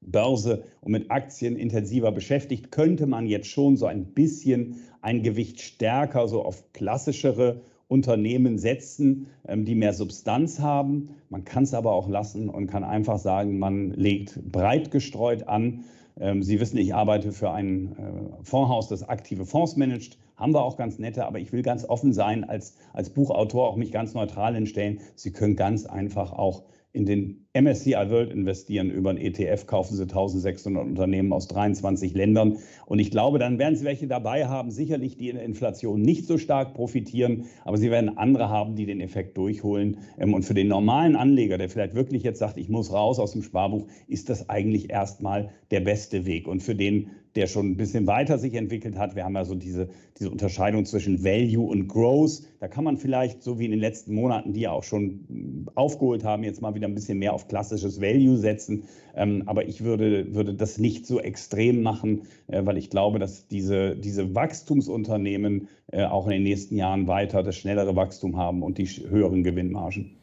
Börse 0.00 0.64
und 0.80 0.92
mit 0.92 1.10
Aktien 1.10 1.56
intensiver 1.56 2.10
beschäftigt, 2.10 2.70
könnte 2.70 3.06
man 3.06 3.26
jetzt 3.26 3.48
schon 3.48 3.76
so 3.76 3.86
ein 3.86 4.14
bisschen 4.14 4.76
ein 5.02 5.22
Gewicht 5.22 5.60
stärker 5.60 6.26
so 6.28 6.44
auf 6.44 6.72
klassischere 6.72 7.60
Unternehmen 7.88 8.56
setzen, 8.56 9.26
ähm, 9.46 9.64
die 9.64 9.74
mehr 9.74 9.92
Substanz 9.92 10.60
haben. 10.60 11.10
Man 11.28 11.44
kann 11.44 11.64
es 11.64 11.74
aber 11.74 11.92
auch 11.92 12.08
lassen 12.08 12.48
und 12.48 12.68
kann 12.68 12.84
einfach 12.84 13.18
sagen, 13.18 13.58
man 13.58 13.90
legt 13.90 14.40
breit 14.50 14.90
gestreut 14.90 15.48
an. 15.48 15.84
Ähm, 16.20 16.42
Sie 16.42 16.60
wissen, 16.60 16.76
ich 16.76 16.94
arbeite 16.94 17.32
für 17.32 17.50
ein 17.50 17.96
äh, 17.96 18.44
Fondshaus, 18.44 18.88
das 18.88 19.08
aktive 19.08 19.46
Fonds 19.46 19.76
managt 19.76 20.18
haben 20.36 20.54
wir 20.54 20.62
auch 20.62 20.76
ganz 20.76 20.98
nette, 20.98 21.26
aber 21.26 21.38
ich 21.38 21.52
will 21.52 21.62
ganz 21.62 21.84
offen 21.84 22.12
sein, 22.12 22.44
als, 22.44 22.76
als 22.94 23.10
Buchautor 23.10 23.68
auch 23.68 23.76
mich 23.76 23.92
ganz 23.92 24.14
neutral 24.14 24.54
hinstellen. 24.54 25.00
Sie 25.14 25.32
können 25.32 25.54
ganz 25.54 25.84
einfach 25.84 26.32
auch 26.32 26.62
in 26.92 27.04
den 27.04 27.39
MSCI 27.52 28.10
World 28.10 28.30
investieren. 28.30 28.90
Über 28.90 29.10
ein 29.10 29.16
ETF 29.16 29.66
kaufen 29.66 29.96
Sie 29.96 30.02
1600 30.02 30.84
Unternehmen 30.84 31.32
aus 31.32 31.48
23 31.48 32.14
Ländern. 32.14 32.58
Und 32.86 33.00
ich 33.00 33.10
glaube, 33.10 33.40
dann 33.40 33.58
werden 33.58 33.74
Sie 33.74 33.84
welche 33.84 34.06
dabei 34.06 34.46
haben, 34.46 34.70
sicherlich 34.70 35.16
die 35.16 35.30
in 35.30 35.36
der 35.36 35.44
Inflation 35.44 36.00
nicht 36.00 36.26
so 36.26 36.38
stark 36.38 36.74
profitieren, 36.74 37.46
aber 37.64 37.76
Sie 37.76 37.90
werden 37.90 38.16
andere 38.18 38.50
haben, 38.50 38.76
die 38.76 38.86
den 38.86 39.00
Effekt 39.00 39.36
durchholen. 39.36 39.98
Ähm, 40.16 40.32
und 40.32 40.44
für 40.44 40.54
den 40.54 40.68
normalen 40.68 41.16
Anleger, 41.16 41.58
der 41.58 41.68
vielleicht 41.68 41.96
wirklich 41.96 42.22
jetzt 42.22 42.38
sagt, 42.38 42.56
ich 42.56 42.68
muss 42.68 42.92
raus 42.92 43.18
aus 43.18 43.32
dem 43.32 43.42
Sparbuch, 43.42 43.88
ist 44.06 44.30
das 44.30 44.48
eigentlich 44.48 44.90
erstmal 44.90 45.50
der 45.72 45.80
beste 45.80 46.26
Weg. 46.26 46.46
Und 46.46 46.62
für 46.62 46.76
den 46.76 47.10
der 47.36 47.46
schon 47.46 47.70
ein 47.70 47.76
bisschen 47.76 48.06
weiter 48.06 48.38
sich 48.38 48.54
entwickelt 48.54 48.98
hat. 48.98 49.14
Wir 49.14 49.24
haben 49.24 49.34
ja 49.34 49.44
so 49.44 49.54
diese, 49.54 49.88
diese 50.18 50.30
Unterscheidung 50.30 50.84
zwischen 50.84 51.22
Value 51.22 51.64
und 51.64 51.86
Growth. 51.86 52.42
Da 52.58 52.68
kann 52.68 52.84
man 52.84 52.96
vielleicht, 52.96 53.42
so 53.42 53.58
wie 53.58 53.66
in 53.66 53.70
den 53.70 53.80
letzten 53.80 54.14
Monaten, 54.14 54.52
die 54.52 54.60
ja 54.60 54.72
auch 54.72 54.82
schon 54.82 55.66
aufgeholt 55.74 56.24
haben, 56.24 56.42
jetzt 56.42 56.60
mal 56.60 56.74
wieder 56.74 56.88
ein 56.88 56.94
bisschen 56.94 57.18
mehr 57.18 57.32
auf 57.32 57.39
klassisches 57.48 58.00
Value 58.00 58.36
setzen. 58.36 58.84
Ähm, 59.14 59.44
aber 59.46 59.66
ich 59.66 59.82
würde, 59.84 60.34
würde 60.34 60.54
das 60.54 60.78
nicht 60.78 61.06
so 61.06 61.20
extrem 61.20 61.82
machen, 61.82 62.22
äh, 62.48 62.64
weil 62.64 62.76
ich 62.76 62.90
glaube, 62.90 63.18
dass 63.18 63.48
diese, 63.48 63.96
diese 63.96 64.34
Wachstumsunternehmen 64.34 65.68
äh, 65.92 66.04
auch 66.04 66.26
in 66.26 66.32
den 66.32 66.42
nächsten 66.42 66.76
Jahren 66.76 67.06
weiter 67.06 67.42
das 67.42 67.56
schnellere 67.56 67.96
Wachstum 67.96 68.36
haben 68.36 68.62
und 68.62 68.78
die 68.78 68.86
höheren 68.86 69.42
Gewinnmargen. 69.42 70.16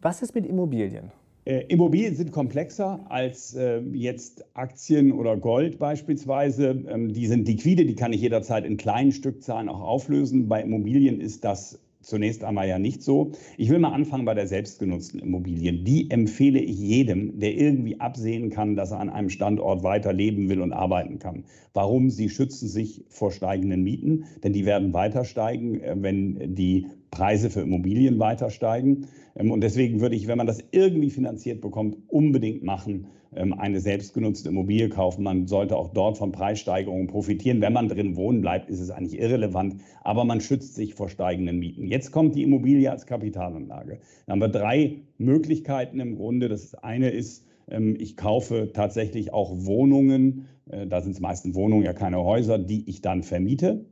Was 0.00 0.22
ist 0.22 0.34
mit 0.34 0.46
Immobilien? 0.46 1.12
Äh, 1.44 1.64
Immobilien 1.68 2.14
sind 2.14 2.30
komplexer 2.30 3.04
als 3.08 3.54
äh, 3.54 3.80
jetzt 3.92 4.44
Aktien 4.54 5.10
oder 5.12 5.36
Gold 5.36 5.78
beispielsweise. 5.78 6.84
Ähm, 6.88 7.12
die 7.12 7.26
sind 7.26 7.48
liquide, 7.48 7.84
die 7.84 7.96
kann 7.96 8.12
ich 8.12 8.20
jederzeit 8.20 8.64
in 8.64 8.76
kleinen 8.76 9.10
Stückzahlen 9.10 9.68
auch 9.68 9.80
auflösen. 9.80 10.48
Bei 10.48 10.62
Immobilien 10.62 11.20
ist 11.20 11.44
das 11.44 11.80
zunächst 12.02 12.44
einmal 12.44 12.68
ja 12.68 12.78
nicht 12.78 13.02
so. 13.02 13.32
Ich 13.56 13.70
will 13.70 13.78
mal 13.78 13.92
anfangen 13.92 14.24
bei 14.24 14.34
der 14.34 14.46
selbstgenutzten 14.46 15.20
Immobilien. 15.20 15.84
Die 15.84 16.10
empfehle 16.10 16.60
ich 16.60 16.78
jedem, 16.78 17.38
der 17.38 17.54
irgendwie 17.54 18.00
absehen 18.00 18.50
kann, 18.50 18.76
dass 18.76 18.90
er 18.90 19.00
an 19.00 19.10
einem 19.10 19.30
Standort 19.30 19.82
weiter 19.82 20.12
leben 20.12 20.48
will 20.48 20.60
und 20.60 20.72
arbeiten 20.72 21.18
kann. 21.18 21.44
Warum? 21.74 22.10
Sie 22.10 22.28
schützen 22.28 22.68
sich 22.68 23.04
vor 23.08 23.32
steigenden 23.32 23.82
Mieten, 23.82 24.24
denn 24.42 24.52
die 24.52 24.66
werden 24.66 24.92
weiter 24.92 25.24
steigen, 25.24 25.80
äh, 25.80 25.96
wenn 25.98 26.54
die 26.54 26.86
Preise 27.10 27.50
für 27.50 27.60
Immobilien 27.60 28.18
weiter 28.18 28.50
steigen. 28.50 29.06
Ähm, 29.36 29.50
und 29.50 29.62
deswegen 29.62 30.00
würde 30.00 30.16
ich, 30.16 30.26
wenn 30.26 30.38
man 30.38 30.46
das 30.46 30.62
irgendwie 30.72 31.10
finanziert 31.10 31.60
bekommt, 31.60 31.96
unbedingt 32.08 32.62
machen, 32.62 33.06
eine 33.34 33.80
selbstgenutzte 33.80 34.50
Immobilie 34.50 34.90
kaufen. 34.90 35.22
Man 35.22 35.46
sollte 35.46 35.76
auch 35.76 35.92
dort 35.94 36.18
von 36.18 36.32
Preissteigerungen 36.32 37.06
profitieren. 37.06 37.62
Wenn 37.62 37.72
man 37.72 37.88
drin 37.88 38.14
wohnen 38.16 38.42
bleibt, 38.42 38.68
ist 38.68 38.80
es 38.80 38.90
eigentlich 38.90 39.18
irrelevant, 39.18 39.76
aber 40.02 40.24
man 40.24 40.40
schützt 40.40 40.74
sich 40.74 40.94
vor 40.94 41.08
steigenden 41.08 41.58
Mieten. 41.58 41.86
Jetzt 41.86 42.12
kommt 42.12 42.34
die 42.34 42.42
Immobilie 42.42 42.90
als 42.90 43.06
Kapitalanlage. 43.06 44.00
Da 44.26 44.32
haben 44.32 44.40
wir 44.40 44.48
drei 44.48 44.98
Möglichkeiten 45.16 45.98
im 46.00 46.16
Grunde. 46.16 46.48
Das 46.48 46.74
eine 46.74 47.08
ist, 47.08 47.46
ähm, 47.70 47.96
ich 47.98 48.16
kaufe 48.16 48.70
tatsächlich 48.74 49.32
auch 49.32 49.64
Wohnungen, 49.64 50.46
äh, 50.70 50.86
da 50.86 51.00
sind 51.00 51.12
es 51.12 51.20
meistens 51.20 51.54
Wohnungen, 51.54 51.84
ja 51.84 51.94
keine 51.94 52.22
Häuser, 52.22 52.58
die 52.58 52.88
ich 52.88 53.00
dann 53.00 53.22
vermiete. 53.22 53.86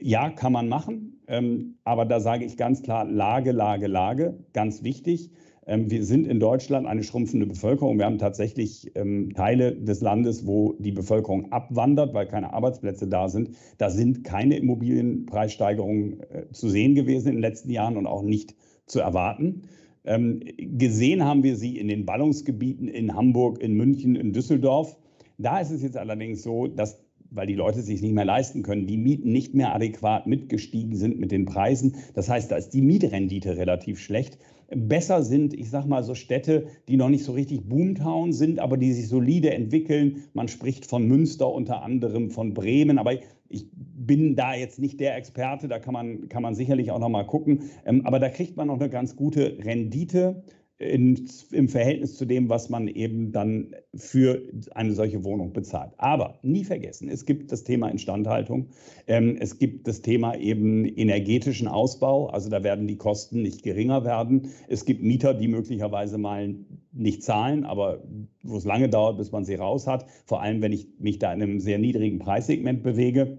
Ja, 0.00 0.30
kann 0.30 0.52
man 0.52 0.68
machen, 0.68 1.20
ähm, 1.28 1.76
aber 1.84 2.04
da 2.04 2.20
sage 2.20 2.44
ich 2.44 2.56
ganz 2.56 2.82
klar, 2.82 3.04
Lage, 3.04 3.52
Lage, 3.52 3.86
Lage, 3.86 4.38
ganz 4.52 4.82
wichtig. 4.82 5.30
Ähm, 5.66 5.90
wir 5.90 6.04
sind 6.04 6.26
in 6.26 6.40
Deutschland 6.40 6.86
eine 6.86 7.02
schrumpfende 7.02 7.46
Bevölkerung. 7.46 7.98
Wir 7.98 8.06
haben 8.06 8.18
tatsächlich 8.18 8.92
Teile 9.34 9.74
des 9.74 10.00
Landes, 10.00 10.46
wo 10.46 10.74
die 10.78 10.92
Bevölkerung 10.92 11.52
abwandert, 11.52 12.14
weil 12.14 12.26
keine 12.26 12.52
Arbeitsplätze 12.52 13.08
da 13.08 13.28
sind. 13.28 13.50
Da 13.78 13.90
sind 13.90 14.24
keine 14.24 14.56
Immobilienpreissteigerungen 14.56 16.20
äh, 16.20 16.50
zu 16.52 16.68
sehen 16.68 16.94
gewesen 16.94 17.28
in 17.28 17.34
den 17.34 17.42
letzten 17.42 17.70
Jahren 17.70 17.96
und 17.96 18.06
auch 18.06 18.22
nicht 18.22 18.54
zu 18.86 19.00
erwarten. 19.00 19.62
Ähm, 20.04 20.40
gesehen 20.58 21.24
haben 21.24 21.42
wir 21.42 21.56
sie 21.56 21.78
in 21.78 21.88
den 21.88 22.04
Ballungsgebieten 22.04 22.88
in 22.88 23.14
Hamburg, 23.14 23.60
in 23.62 23.74
München, 23.74 24.16
in 24.16 24.32
Düsseldorf. 24.32 24.96
Da 25.38 25.60
ist 25.60 25.70
es 25.70 25.82
jetzt 25.82 25.96
allerdings 25.96 26.42
so, 26.42 26.66
dass 26.66 27.04
weil 27.34 27.46
die 27.48 27.54
Leute 27.54 27.82
sich 27.82 28.00
nicht 28.00 28.14
mehr 28.14 28.24
leisten 28.24 28.62
können, 28.62 28.86
die 28.86 28.96
Mieten 28.96 29.32
nicht 29.32 29.54
mehr 29.54 29.74
adäquat 29.74 30.26
mitgestiegen 30.26 30.96
sind 30.96 31.18
mit 31.18 31.32
den 31.32 31.46
Preisen. 31.46 31.96
Das 32.14 32.28
heißt, 32.28 32.50
da 32.50 32.56
ist 32.56 32.70
die 32.70 32.82
Mietrendite 32.82 33.56
relativ 33.56 33.98
schlecht. 33.98 34.38
Besser 34.68 35.22
sind, 35.22 35.54
ich 35.54 35.70
sage 35.70 35.88
mal, 35.88 36.02
so 36.02 36.14
Städte, 36.14 36.66
die 36.88 36.96
noch 36.96 37.08
nicht 37.08 37.24
so 37.24 37.32
richtig 37.32 37.68
Boomtown 37.68 38.32
sind, 38.32 38.58
aber 38.58 38.76
die 38.76 38.92
sich 38.92 39.08
solide 39.08 39.52
entwickeln. 39.52 40.24
Man 40.32 40.48
spricht 40.48 40.86
von 40.86 41.06
Münster 41.06 41.52
unter 41.52 41.82
anderem, 41.82 42.30
von 42.30 42.54
Bremen, 42.54 42.98
aber 42.98 43.12
ich 43.48 43.66
bin 43.72 44.36
da 44.36 44.54
jetzt 44.54 44.78
nicht 44.78 45.00
der 45.00 45.16
Experte, 45.16 45.68
da 45.68 45.78
kann 45.78 45.92
man, 45.92 46.28
kann 46.28 46.42
man 46.42 46.54
sicherlich 46.54 46.90
auch 46.90 46.98
noch 46.98 47.08
mal 47.08 47.24
gucken. 47.24 47.70
Ähm, 47.84 48.04
aber 48.04 48.18
da 48.18 48.28
kriegt 48.28 48.56
man 48.56 48.68
noch 48.68 48.80
eine 48.80 48.90
ganz 48.90 49.16
gute 49.16 49.58
Rendite 49.64 50.42
in, 50.78 51.28
im 51.52 51.68
Verhältnis 51.68 52.16
zu 52.16 52.24
dem, 52.24 52.48
was 52.48 52.68
man 52.68 52.88
eben 52.88 53.30
dann 53.30 53.74
für 53.94 54.42
eine 54.72 54.92
solche 54.92 55.22
Wohnung 55.22 55.52
bezahlt. 55.52 55.92
Aber 55.98 56.40
nie 56.42 56.64
vergessen, 56.64 57.08
es 57.08 57.26
gibt 57.26 57.52
das 57.52 57.62
Thema 57.62 57.88
Instandhaltung, 57.88 58.70
ähm, 59.06 59.36
es 59.38 59.58
gibt 59.58 59.86
das 59.86 60.02
Thema 60.02 60.36
eben 60.36 60.84
energetischen 60.84 61.68
Ausbau, 61.68 62.26
also 62.26 62.50
da 62.50 62.64
werden 62.64 62.88
die 62.88 62.96
Kosten 62.96 63.42
nicht 63.42 63.62
geringer 63.62 64.04
werden. 64.04 64.48
Es 64.68 64.84
gibt 64.84 65.02
Mieter, 65.02 65.34
die 65.34 65.48
möglicherweise 65.48 66.18
mal 66.18 66.56
nicht 66.92 67.22
zahlen, 67.22 67.64
aber 67.64 68.02
wo 68.42 68.56
es 68.56 68.64
lange 68.64 68.88
dauert, 68.88 69.16
bis 69.18 69.30
man 69.30 69.44
sie 69.44 69.54
raus 69.54 69.86
hat, 69.86 70.06
vor 70.26 70.42
allem 70.42 70.60
wenn 70.60 70.72
ich 70.72 70.88
mich 70.98 71.20
da 71.20 71.32
in 71.32 71.42
einem 71.42 71.60
sehr 71.60 71.78
niedrigen 71.78 72.18
Preissegment 72.18 72.82
bewege. 72.82 73.38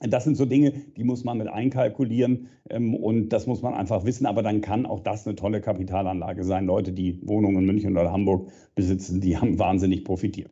Das 0.00 0.24
sind 0.24 0.36
so 0.36 0.44
Dinge, 0.44 0.72
die 0.96 1.04
muss 1.04 1.24
man 1.24 1.38
mit 1.38 1.48
einkalkulieren 1.48 2.48
ähm, 2.68 2.94
und 2.94 3.30
das 3.30 3.46
muss 3.46 3.62
man 3.62 3.74
einfach 3.74 4.04
wissen. 4.04 4.26
Aber 4.26 4.42
dann 4.42 4.60
kann 4.60 4.84
auch 4.84 5.00
das 5.00 5.26
eine 5.26 5.36
tolle 5.36 5.60
Kapitalanlage 5.60 6.44
sein. 6.44 6.66
Leute, 6.66 6.92
die 6.92 7.18
Wohnungen 7.26 7.58
in 7.58 7.66
München 7.66 7.92
oder 7.92 8.12
Hamburg 8.12 8.48
besitzen, 8.74 9.20
die 9.20 9.36
haben 9.36 9.58
wahnsinnig 9.58 10.04
profitiert. 10.04 10.50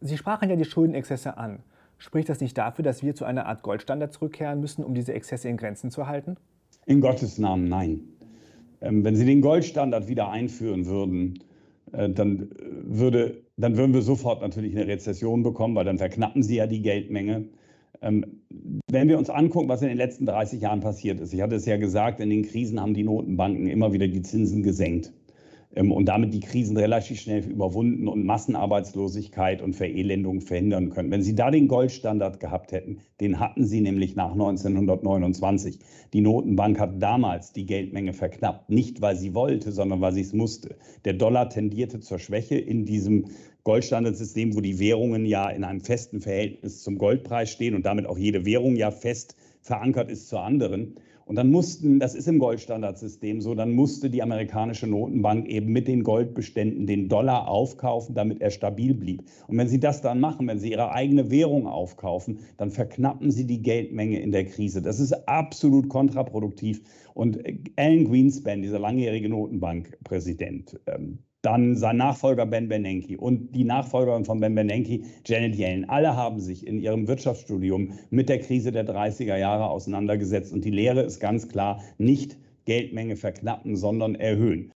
Sie 0.00 0.16
sprachen 0.16 0.50
ja 0.50 0.56
die 0.56 0.64
Schuldenexzesse 0.64 1.38
an. 1.38 1.60
Spricht 1.98 2.28
das 2.28 2.40
nicht 2.40 2.58
dafür, 2.58 2.84
dass 2.84 3.02
wir 3.02 3.14
zu 3.14 3.24
einer 3.24 3.46
Art 3.46 3.62
Goldstandard 3.62 4.12
zurückkehren 4.12 4.60
müssen, 4.60 4.84
um 4.84 4.94
diese 4.94 5.14
Exzesse 5.14 5.48
in 5.48 5.56
Grenzen 5.56 5.90
zu 5.90 6.06
halten? 6.06 6.36
In 6.84 7.00
Gottes 7.00 7.38
Namen 7.38 7.68
nein. 7.68 8.00
Ähm, 8.82 9.04
wenn 9.04 9.16
Sie 9.16 9.24
den 9.24 9.40
Goldstandard 9.40 10.06
wieder 10.06 10.30
einführen 10.30 10.84
würden, 10.84 11.38
äh, 11.92 12.10
dann, 12.10 12.50
würde, 12.84 13.42
dann 13.56 13.76
würden 13.78 13.94
wir 13.94 14.02
sofort 14.02 14.42
natürlich 14.42 14.76
eine 14.76 14.86
Rezession 14.86 15.42
bekommen, 15.42 15.74
weil 15.74 15.86
dann 15.86 15.98
verknappen 15.98 16.42
Sie 16.42 16.56
ja 16.56 16.66
die 16.66 16.82
Geldmenge. 16.82 17.48
Ähm, 18.02 18.42
wenn 18.90 19.08
wir 19.08 19.18
uns 19.18 19.30
angucken, 19.30 19.68
was 19.68 19.82
in 19.82 19.88
den 19.88 19.96
letzten 19.96 20.26
30 20.26 20.60
Jahren 20.60 20.80
passiert 20.80 21.20
ist, 21.20 21.32
ich 21.32 21.40
hatte 21.40 21.56
es 21.56 21.66
ja 21.66 21.76
gesagt, 21.76 22.20
in 22.20 22.30
den 22.30 22.42
Krisen 22.42 22.80
haben 22.80 22.94
die 22.94 23.04
Notenbanken 23.04 23.66
immer 23.66 23.92
wieder 23.92 24.08
die 24.08 24.22
Zinsen 24.22 24.62
gesenkt 24.62 25.12
ähm, 25.74 25.92
und 25.92 26.06
damit 26.06 26.34
die 26.34 26.40
Krisen 26.40 26.76
relativ 26.76 27.20
schnell 27.20 27.44
überwunden 27.44 28.08
und 28.08 28.24
Massenarbeitslosigkeit 28.24 29.62
und 29.62 29.74
Verelendung 29.74 30.40
verhindern 30.40 30.90
können. 30.90 31.10
Wenn 31.10 31.22
Sie 31.22 31.34
da 31.34 31.50
den 31.50 31.68
Goldstandard 31.68 32.40
gehabt 32.40 32.72
hätten, 32.72 32.98
den 33.20 33.38
hatten 33.38 33.64
Sie 33.64 33.80
nämlich 33.80 34.16
nach 34.16 34.32
1929. 34.32 35.78
Die 36.12 36.20
Notenbank 36.20 36.80
hat 36.80 37.02
damals 37.02 37.52
die 37.52 37.66
Geldmenge 37.66 38.12
verknappt, 38.12 38.70
nicht 38.70 39.00
weil 39.00 39.16
sie 39.16 39.34
wollte, 39.34 39.72
sondern 39.72 40.00
weil 40.00 40.12
sie 40.12 40.22
es 40.22 40.32
musste. 40.32 40.76
Der 41.04 41.12
Dollar 41.12 41.48
tendierte 41.48 42.00
zur 42.00 42.18
Schwäche 42.18 42.56
in 42.56 42.84
diesem 42.84 43.26
Goldstandardsystem, 43.66 44.54
wo 44.54 44.60
die 44.60 44.78
Währungen 44.78 45.26
ja 45.26 45.50
in 45.50 45.64
einem 45.64 45.80
festen 45.80 46.20
Verhältnis 46.20 46.84
zum 46.84 46.98
Goldpreis 46.98 47.50
stehen 47.50 47.74
und 47.74 47.84
damit 47.84 48.06
auch 48.06 48.16
jede 48.16 48.46
Währung 48.46 48.76
ja 48.76 48.92
fest 48.92 49.34
verankert 49.60 50.08
ist 50.08 50.28
zur 50.28 50.42
anderen. 50.42 50.94
Und 51.24 51.34
dann 51.34 51.50
mussten, 51.50 51.98
das 51.98 52.14
ist 52.14 52.28
im 52.28 52.38
Goldstandardsystem 52.38 53.40
so, 53.40 53.56
dann 53.56 53.72
musste 53.72 54.08
die 54.08 54.22
amerikanische 54.22 54.86
Notenbank 54.86 55.48
eben 55.48 55.72
mit 55.72 55.88
den 55.88 56.04
Goldbeständen 56.04 56.86
den 56.86 57.08
Dollar 57.08 57.48
aufkaufen, 57.48 58.14
damit 58.14 58.40
er 58.40 58.52
stabil 58.52 58.94
blieb. 58.94 59.24
Und 59.48 59.58
wenn 59.58 59.66
sie 59.66 59.80
das 59.80 60.00
dann 60.00 60.20
machen, 60.20 60.46
wenn 60.46 60.60
sie 60.60 60.70
ihre 60.70 60.92
eigene 60.92 61.32
Währung 61.32 61.66
aufkaufen, 61.66 62.38
dann 62.58 62.70
verknappen 62.70 63.32
sie 63.32 63.48
die 63.48 63.62
Geldmenge 63.62 64.20
in 64.20 64.30
der 64.30 64.44
Krise. 64.44 64.80
Das 64.80 65.00
ist 65.00 65.12
absolut 65.26 65.88
kontraproduktiv. 65.88 66.82
Und 67.14 67.40
Alan 67.74 68.04
Greenspan, 68.04 68.62
dieser 68.62 68.78
langjährige 68.78 69.28
Notenbankpräsident, 69.28 70.78
ähm, 70.86 71.18
dann 71.46 71.76
sein 71.76 71.96
Nachfolger 71.96 72.44
Ben 72.44 72.68
Bernanke 72.68 73.16
und 73.16 73.54
die 73.54 73.62
Nachfolgerin 73.62 74.24
von 74.24 74.40
Ben 74.40 74.56
Bernanke, 74.56 75.02
Janet 75.24 75.54
Yellen. 75.54 75.88
Alle 75.88 76.16
haben 76.16 76.40
sich 76.40 76.66
in 76.66 76.80
ihrem 76.80 77.06
Wirtschaftsstudium 77.06 77.92
mit 78.10 78.28
der 78.28 78.40
Krise 78.40 78.72
der 78.72 78.84
30er 78.84 79.36
Jahre 79.36 79.70
auseinandergesetzt. 79.70 80.52
Und 80.52 80.64
die 80.64 80.72
Lehre 80.72 81.02
ist 81.02 81.20
ganz 81.20 81.48
klar, 81.48 81.80
nicht 81.98 82.36
Geldmenge 82.64 83.14
verknappen, 83.14 83.76
sondern 83.76 84.16
erhöhen. 84.16 84.72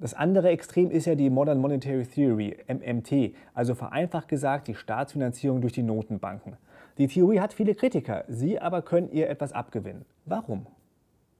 Das 0.00 0.14
andere 0.14 0.48
Extrem 0.48 0.90
ist 0.90 1.04
ja 1.04 1.14
die 1.14 1.28
Modern 1.28 1.58
Monetary 1.58 2.06
Theory, 2.06 2.56
MMT, 2.68 3.34
also 3.52 3.74
vereinfacht 3.74 4.28
gesagt 4.28 4.68
die 4.68 4.74
Staatsfinanzierung 4.74 5.60
durch 5.60 5.74
die 5.74 5.82
Notenbanken. 5.82 6.56
Die 6.96 7.08
Theorie 7.08 7.40
hat 7.40 7.52
viele 7.52 7.74
Kritiker, 7.74 8.24
sie 8.28 8.58
aber 8.58 8.80
können 8.80 9.10
ihr 9.12 9.28
etwas 9.28 9.52
abgewinnen. 9.52 10.06
Warum? 10.24 10.66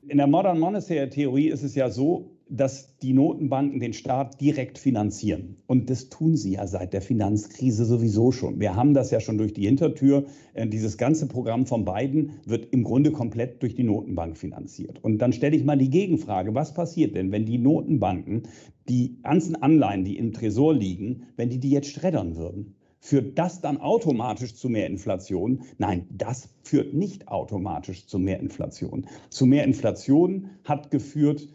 In 0.06 0.18
der 0.18 0.26
Modern 0.26 0.58
Monetary 0.58 1.08
Theorie 1.08 1.48
ist 1.48 1.62
es 1.62 1.74
ja 1.74 1.88
so, 1.88 2.30
dass 2.50 2.96
die 2.98 3.12
Notenbanken 3.12 3.80
den 3.80 3.92
Staat 3.92 4.40
direkt 4.40 4.78
finanzieren. 4.78 5.56
Und 5.66 5.90
das 5.90 6.08
tun 6.08 6.36
sie 6.36 6.52
ja 6.52 6.66
seit 6.66 6.92
der 6.92 7.02
Finanzkrise 7.02 7.84
sowieso 7.84 8.32
schon. 8.32 8.60
Wir 8.60 8.74
haben 8.74 8.94
das 8.94 9.10
ja 9.10 9.20
schon 9.20 9.38
durch 9.38 9.52
die 9.52 9.66
Hintertür. 9.66 10.26
Äh, 10.54 10.66
dieses 10.66 10.96
ganze 10.98 11.26
Programm 11.26 11.66
von 11.66 11.84
Biden 11.84 12.32
wird 12.46 12.72
im 12.72 12.84
Grunde 12.84 13.12
komplett 13.12 13.62
durch 13.62 13.74
die 13.74 13.84
Notenbank 13.84 14.36
finanziert. 14.36 15.02
Und 15.02 15.18
dann 15.18 15.32
stelle 15.32 15.56
ich 15.56 15.64
mal 15.64 15.78
die 15.78 15.90
Gegenfrage, 15.90 16.54
was 16.54 16.74
passiert 16.74 17.14
denn, 17.14 17.32
wenn 17.32 17.44
die 17.44 17.58
Notenbanken 17.58 18.42
die 18.88 19.18
ganzen 19.22 19.56
Anleihen, 19.56 20.04
die 20.04 20.16
im 20.16 20.32
Tresor 20.32 20.74
liegen, 20.74 21.24
wenn 21.36 21.50
die 21.50 21.58
die 21.58 21.70
jetzt 21.70 21.90
schreddern 21.90 22.36
würden? 22.36 22.74
Führt 23.00 23.38
das 23.38 23.60
dann 23.60 23.78
automatisch 23.80 24.54
zu 24.54 24.68
mehr 24.68 24.88
Inflation? 24.88 25.62
Nein, 25.78 26.06
das 26.10 26.48
führt 26.62 26.94
nicht 26.94 27.28
automatisch 27.28 28.06
zu 28.06 28.18
mehr 28.18 28.40
Inflation. 28.40 29.06
Zu 29.30 29.46
mehr 29.46 29.64
Inflation 29.64 30.50
hat 30.64 30.90
geführt, 30.90 31.48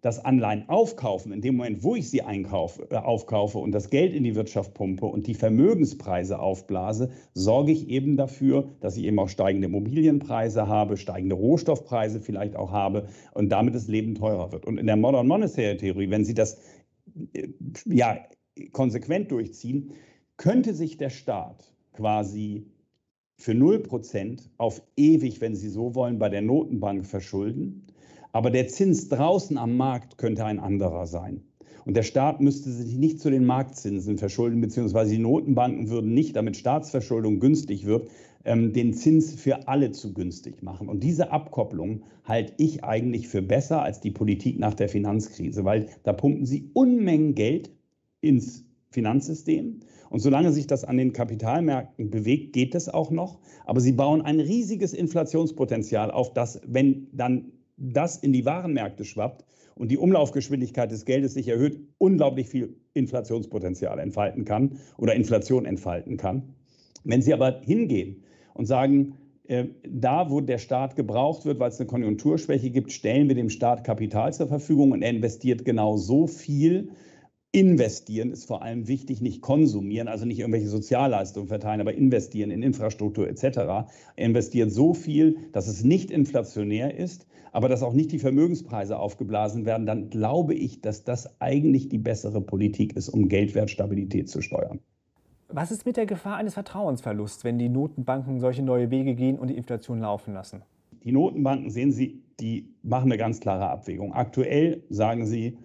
das 0.00 0.24
Anleihen 0.24 0.68
aufkaufen, 0.68 1.32
in 1.32 1.42
dem 1.42 1.56
Moment, 1.56 1.82
wo 1.82 1.94
ich 1.94 2.08
sie 2.08 2.22
einkaufe, 2.22 2.86
äh, 2.90 2.96
aufkaufe 2.96 3.58
und 3.58 3.72
das 3.72 3.90
Geld 3.90 4.14
in 4.14 4.24
die 4.24 4.34
Wirtschaft 4.34 4.72
pumpe 4.72 5.06
und 5.06 5.26
die 5.26 5.34
Vermögenspreise 5.34 6.38
aufblase, 6.38 7.10
sorge 7.34 7.72
ich 7.72 7.88
eben 7.88 8.16
dafür, 8.16 8.70
dass 8.80 8.96
ich 8.96 9.04
eben 9.04 9.18
auch 9.18 9.28
steigende 9.28 9.66
Immobilienpreise 9.68 10.66
habe, 10.66 10.96
steigende 10.96 11.36
Rohstoffpreise 11.36 12.20
vielleicht 12.20 12.56
auch 12.56 12.70
habe 12.70 13.08
und 13.34 13.50
damit 13.50 13.74
das 13.74 13.88
Leben 13.88 14.14
teurer 14.14 14.52
wird. 14.52 14.64
Und 14.64 14.78
in 14.78 14.86
der 14.86 14.96
Modern 14.96 15.26
Monetary 15.26 15.76
Theory, 15.76 16.10
wenn 16.10 16.24
Sie 16.24 16.34
das 16.34 16.58
äh, 17.34 17.48
ja, 17.84 18.18
konsequent 18.72 19.30
durchziehen, 19.30 19.92
könnte 20.38 20.74
sich 20.74 20.96
der 20.96 21.10
Staat 21.10 21.74
quasi 21.92 22.66
für 23.36 23.52
0% 23.52 24.48
auf 24.56 24.82
ewig, 24.96 25.42
wenn 25.42 25.54
Sie 25.54 25.68
so 25.68 25.94
wollen, 25.94 26.18
bei 26.18 26.30
der 26.30 26.42
Notenbank 26.42 27.04
verschulden 27.04 27.86
aber 28.32 28.50
der 28.50 28.68
Zins 28.68 29.08
draußen 29.08 29.58
am 29.58 29.76
Markt 29.76 30.18
könnte 30.18 30.44
ein 30.44 30.60
anderer 30.60 31.06
sein. 31.06 31.42
Und 31.84 31.96
der 31.96 32.02
Staat 32.02 32.40
müsste 32.40 32.70
sich 32.70 32.96
nicht 32.96 33.20
zu 33.20 33.30
den 33.30 33.44
Marktzinsen 33.44 34.18
verschulden, 34.18 34.60
beziehungsweise 34.60 35.12
die 35.12 35.18
Notenbanken 35.18 35.88
würden 35.88 36.12
nicht, 36.12 36.36
damit 36.36 36.56
Staatsverschuldung 36.56 37.40
günstig 37.40 37.86
wird, 37.86 38.08
ähm, 38.44 38.72
den 38.72 38.92
Zins 38.92 39.34
für 39.34 39.68
alle 39.68 39.90
zu 39.90 40.12
günstig 40.12 40.62
machen. 40.62 40.88
Und 40.88 41.02
diese 41.02 41.30
Abkopplung 41.30 42.02
halte 42.24 42.54
ich 42.58 42.84
eigentlich 42.84 43.28
für 43.28 43.42
besser 43.42 43.82
als 43.82 44.00
die 44.00 44.10
Politik 44.10 44.58
nach 44.58 44.74
der 44.74 44.88
Finanzkrise, 44.88 45.64
weil 45.64 45.88
da 46.02 46.12
pumpen 46.12 46.46
sie 46.46 46.70
Unmengen 46.74 47.34
Geld 47.34 47.70
ins 48.20 48.64
Finanzsystem. 48.90 49.80
Und 50.10 50.20
solange 50.20 50.52
sich 50.52 50.66
das 50.66 50.84
an 50.84 50.96
den 50.96 51.12
Kapitalmärkten 51.12 52.10
bewegt, 52.10 52.52
geht 52.52 52.74
es 52.74 52.88
auch 52.88 53.10
noch. 53.10 53.38
Aber 53.64 53.80
sie 53.80 53.92
bauen 53.92 54.22
ein 54.22 54.40
riesiges 54.40 54.92
Inflationspotenzial 54.92 56.10
auf, 56.10 56.32
das, 56.32 56.60
wenn 56.66 57.06
dann 57.12 57.52
das 57.80 58.16
in 58.16 58.32
die 58.32 58.44
Warenmärkte 58.44 59.04
schwappt 59.04 59.44
und 59.74 59.90
die 59.90 59.98
Umlaufgeschwindigkeit 59.98 60.90
des 60.92 61.04
Geldes 61.04 61.34
sich 61.34 61.48
erhöht, 61.48 61.80
unglaublich 61.98 62.48
viel 62.48 62.76
Inflationspotenzial 62.92 63.98
entfalten 63.98 64.44
kann 64.44 64.78
oder 64.98 65.14
Inflation 65.14 65.64
entfalten 65.64 66.16
kann. 66.16 66.54
Wenn 67.04 67.22
Sie 67.22 67.32
aber 67.32 67.60
hingehen 67.62 68.22
und 68.52 68.66
sagen, 68.66 69.14
äh, 69.44 69.64
da, 69.88 70.30
wo 70.30 70.40
der 70.40 70.58
Staat 70.58 70.96
gebraucht 70.96 71.46
wird, 71.46 71.58
weil 71.58 71.70
es 71.70 71.80
eine 71.80 71.86
Konjunkturschwäche 71.86 72.70
gibt, 72.70 72.92
stellen 72.92 73.28
wir 73.28 73.34
dem 73.34 73.48
Staat 73.48 73.82
Kapital 73.84 74.32
zur 74.34 74.48
Verfügung 74.48 74.92
und 74.92 75.02
er 75.02 75.10
investiert 75.10 75.64
genau 75.64 75.96
so 75.96 76.26
viel, 76.26 76.90
Investieren 77.52 78.30
ist 78.30 78.44
vor 78.44 78.62
allem 78.62 78.86
wichtig, 78.86 79.20
nicht 79.20 79.42
konsumieren, 79.42 80.06
also 80.06 80.24
nicht 80.24 80.38
irgendwelche 80.38 80.68
Sozialleistungen 80.68 81.48
verteilen, 81.48 81.80
aber 81.80 81.94
investieren 81.94 82.52
in 82.52 82.62
Infrastruktur 82.62 83.28
etc. 83.28 83.42
Er 83.42 83.86
investiert 84.16 84.70
so 84.70 84.94
viel, 84.94 85.36
dass 85.50 85.66
es 85.66 85.82
nicht 85.82 86.12
inflationär 86.12 86.96
ist, 86.96 87.26
aber 87.52 87.68
dass 87.68 87.82
auch 87.82 87.92
nicht 87.92 88.12
die 88.12 88.18
Vermögenspreise 88.18 88.98
aufgeblasen 88.98 89.66
werden, 89.66 89.86
dann 89.86 90.10
glaube 90.10 90.54
ich, 90.54 90.80
dass 90.80 91.04
das 91.04 91.40
eigentlich 91.40 91.88
die 91.88 91.98
bessere 91.98 92.40
Politik 92.40 92.96
ist, 92.96 93.08
um 93.08 93.28
Geldwertstabilität 93.28 94.28
zu 94.28 94.42
steuern. 94.42 94.80
Was 95.48 95.72
ist 95.72 95.84
mit 95.84 95.96
der 95.96 96.06
Gefahr 96.06 96.36
eines 96.36 96.54
Vertrauensverlusts, 96.54 97.42
wenn 97.42 97.58
die 97.58 97.68
Notenbanken 97.68 98.38
solche 98.38 98.62
neue 98.62 98.90
Wege 98.90 99.14
gehen 99.14 99.38
und 99.38 99.48
die 99.48 99.56
Inflation 99.56 100.00
laufen 100.00 100.32
lassen? 100.32 100.62
Die 101.02 101.12
Notenbanken, 101.12 101.70
sehen 101.70 101.92
Sie, 101.92 102.22
die 102.40 102.74
machen 102.82 103.06
eine 103.06 103.18
ganz 103.18 103.40
klare 103.40 103.68
Abwägung. 103.68 104.12
Aktuell 104.12 104.82
sagen 104.88 105.26
sie, 105.26 105.58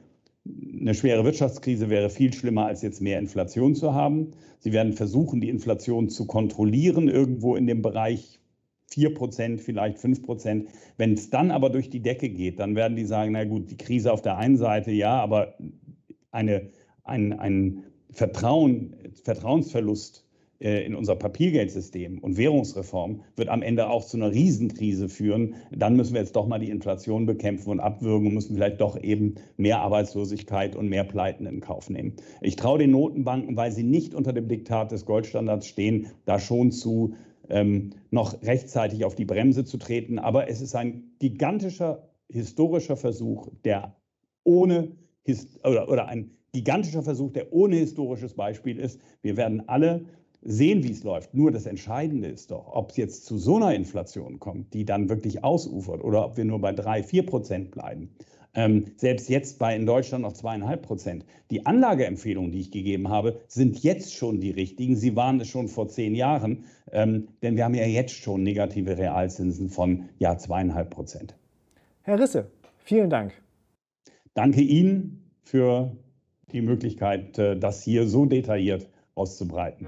eine 0.80 0.93
schwere 0.93 1.24
Wirtschaftskrise 1.24 1.89
wäre 1.89 2.10
viel 2.10 2.34
schlimmer, 2.34 2.65
als 2.65 2.82
jetzt 2.82 3.02
mehr 3.02 3.19
Inflation 3.19 3.76
zu 3.76 3.93
haben. 3.93 4.32
Sie 4.60 4.74
werden 4.74 4.93
versuchen, 4.93 5.41
die 5.41 5.50
Inflation 5.50 6.10
zu 6.10 6.28
kontrollieren, 6.28 7.08
irgendwo 7.08 7.56
in 7.56 7.65
dem 7.65 7.82
Bereich 7.82 8.39
4 8.88 9.13
Prozent, 9.13 9.62
vielleicht 9.62 10.00
5 10.00 10.24
Prozent. 10.24 10.69
Wenn 10.98 11.13
es 11.13 11.30
dann 11.30 11.52
aber 11.52 11.69
durch 11.69 11.89
die 11.89 12.02
Decke 12.02 12.30
geht, 12.30 12.60
dann 12.60 12.76
werden 12.76 12.95
die 12.95 13.06
sagen, 13.06 13.34
na 13.34 13.43
gut, 13.43 13.69
die 13.71 13.78
Krise 13.78 14.12
auf 14.12 14.21
der 14.21 14.38
einen 14.38 14.58
Seite, 14.58 14.91
ja, 14.91 15.19
aber 15.21 15.56
eine, 16.32 16.69
ein, 17.04 17.34
ein 17.34 17.84
Vertrauen, 18.12 18.95
Vertrauensverlust 19.24 20.26
äh, 20.60 20.86
in 20.86 20.95
unser 20.95 21.15
Papiergeldsystem 21.15 22.19
und 22.19 22.38
Währungsreform 22.38 23.21
wird 23.36 23.50
am 23.50 23.62
Ende 23.62 23.89
auch 23.89 24.06
zu 24.06 24.15
einer 24.15 24.32
Riesenkrise 24.32 25.10
führen. 25.10 25.56
Dann 25.71 25.98
müssen 25.98 26.13
wir 26.13 26.21
jetzt 26.21 26.36
doch 26.36 26.48
mal 26.48 26.60
die 26.60 26.69
Inflation 26.69 27.26
bekämpfen 27.26 27.71
und 27.71 27.80
abwürgen 27.82 28.28
und 28.28 28.34
müssen 28.34 28.56
vielleicht 28.56 28.80
doch 28.80 29.02
eben 29.02 29.36
mehr 29.58 29.80
Arbeitslosigkeit 29.82 30.76
und 30.76 30.88
mehr 30.88 31.04
Pleiten 31.04 31.45
in 31.45 31.60
Kauf 31.60 31.89
nehmen. 31.89 32.13
Ich 32.41 32.56
traue 32.56 32.80
den 32.80 32.91
Notenbanken, 32.91 33.58
weil 33.58 33.71
sie 33.71 33.84
nicht 33.84 34.15
unter 34.15 34.32
dem 34.32 34.48
Diktat 34.48 34.91
des 34.91 35.06
Goldstandards 35.06 35.67
stehen, 35.67 36.08
da 36.24 36.39
schon 36.39 36.71
zu, 36.71 37.15
ähm, 37.49 37.91
noch 38.12 38.41
rechtzeitig 38.43 39.05
auf 39.05 39.15
die 39.15 39.25
Bremse 39.25 39.65
zu 39.65 39.77
treten. 39.77 40.19
Aber 40.19 40.49
es 40.49 40.62
ist 40.62 40.75
ein 40.75 41.15
gigantischer 41.19 42.10
historischer 42.29 42.97
Versuch, 42.97 43.49
der 43.63 43.95
ohne 44.43 44.91
oder, 45.63 45.89
oder 45.89 46.08
ein 46.08 46.31
gigantischer 46.51 47.03
Versuch, 47.03 47.31
der 47.31 47.51
ohne 47.51 47.75
historisches 47.75 48.34
Beispiel 48.34 48.79
ist. 48.79 48.99
Wir 49.21 49.38
werden 49.38 49.67
alle 49.67 50.05
sehen, 50.41 50.84
wie 50.84 50.91
es 50.91 51.03
läuft. 51.03 51.34
Nur 51.34 51.51
das 51.51 51.65
Entscheidende 51.65 52.27
ist 52.27 52.51
doch, 52.51 52.67
ob 52.71 52.91
es 52.91 52.97
jetzt 52.97 53.25
zu 53.25 53.38
so 53.38 53.55
einer 53.55 53.73
Inflation 53.73 54.39
kommt, 54.39 54.73
die 54.73 54.86
dann 54.86 55.10
wirklich 55.10 55.43
ausufert, 55.43 56.03
oder 56.03 56.23
ob 56.23 56.38
wir 56.38 56.45
nur 56.45 56.62
bei 56.62 56.71
drei, 56.71 57.03
vier 57.03 57.25
Prozent 57.25 57.71
bleiben. 57.71 58.10
Ähm, 58.56 58.86
selbst 58.96 59.30
jetzt 59.30 59.60
bei 59.60 59.76
in 59.76 59.86
Deutschland 59.86 60.24
noch 60.24 60.34
zweieinhalb 60.34 60.82
Prozent. 60.82 61.26
Die 61.52 61.65
Anlageempfehlungen, 61.65 62.52
die 62.52 62.62
ich 62.62 62.72
gegeben 62.72 63.10
habe, 63.10 63.41
sind 63.48 63.84
jetzt 63.84 64.13
schon 64.13 64.39
die 64.39 64.52
richtigen. 64.52 64.96
Sie 64.96 65.15
waren 65.15 65.39
es 65.41 65.50
schon 65.50 65.68
vor 65.68 65.89
zehn 65.89 66.15
Jahren, 66.15 66.63
ähm, 66.91 67.28
denn 67.44 67.58
wir 67.58 67.65
haben 67.65 67.76
ja 67.76 67.86
jetzt 67.86 68.15
schon 68.15 68.44
negative 68.44 68.98
Realzinsen 68.98 69.70
von 69.70 70.06
ja 70.20 70.38
zweieinhalb 70.38 70.89
Prozent. 70.89 71.36
Herr 72.04 72.20
Risse, 72.20 72.50
vielen 72.78 73.10
Dank. 73.10 73.34
Danke 74.34 74.62
Ihnen 74.62 75.30
für 75.44 75.91
die 76.52 76.62
Möglichkeit, 76.62 77.38
äh, 77.38 77.58
das 77.58 77.84
hier 77.84 78.08
so 78.08 78.26
detailliert 78.26 78.88
auszubreiten. 79.15 79.88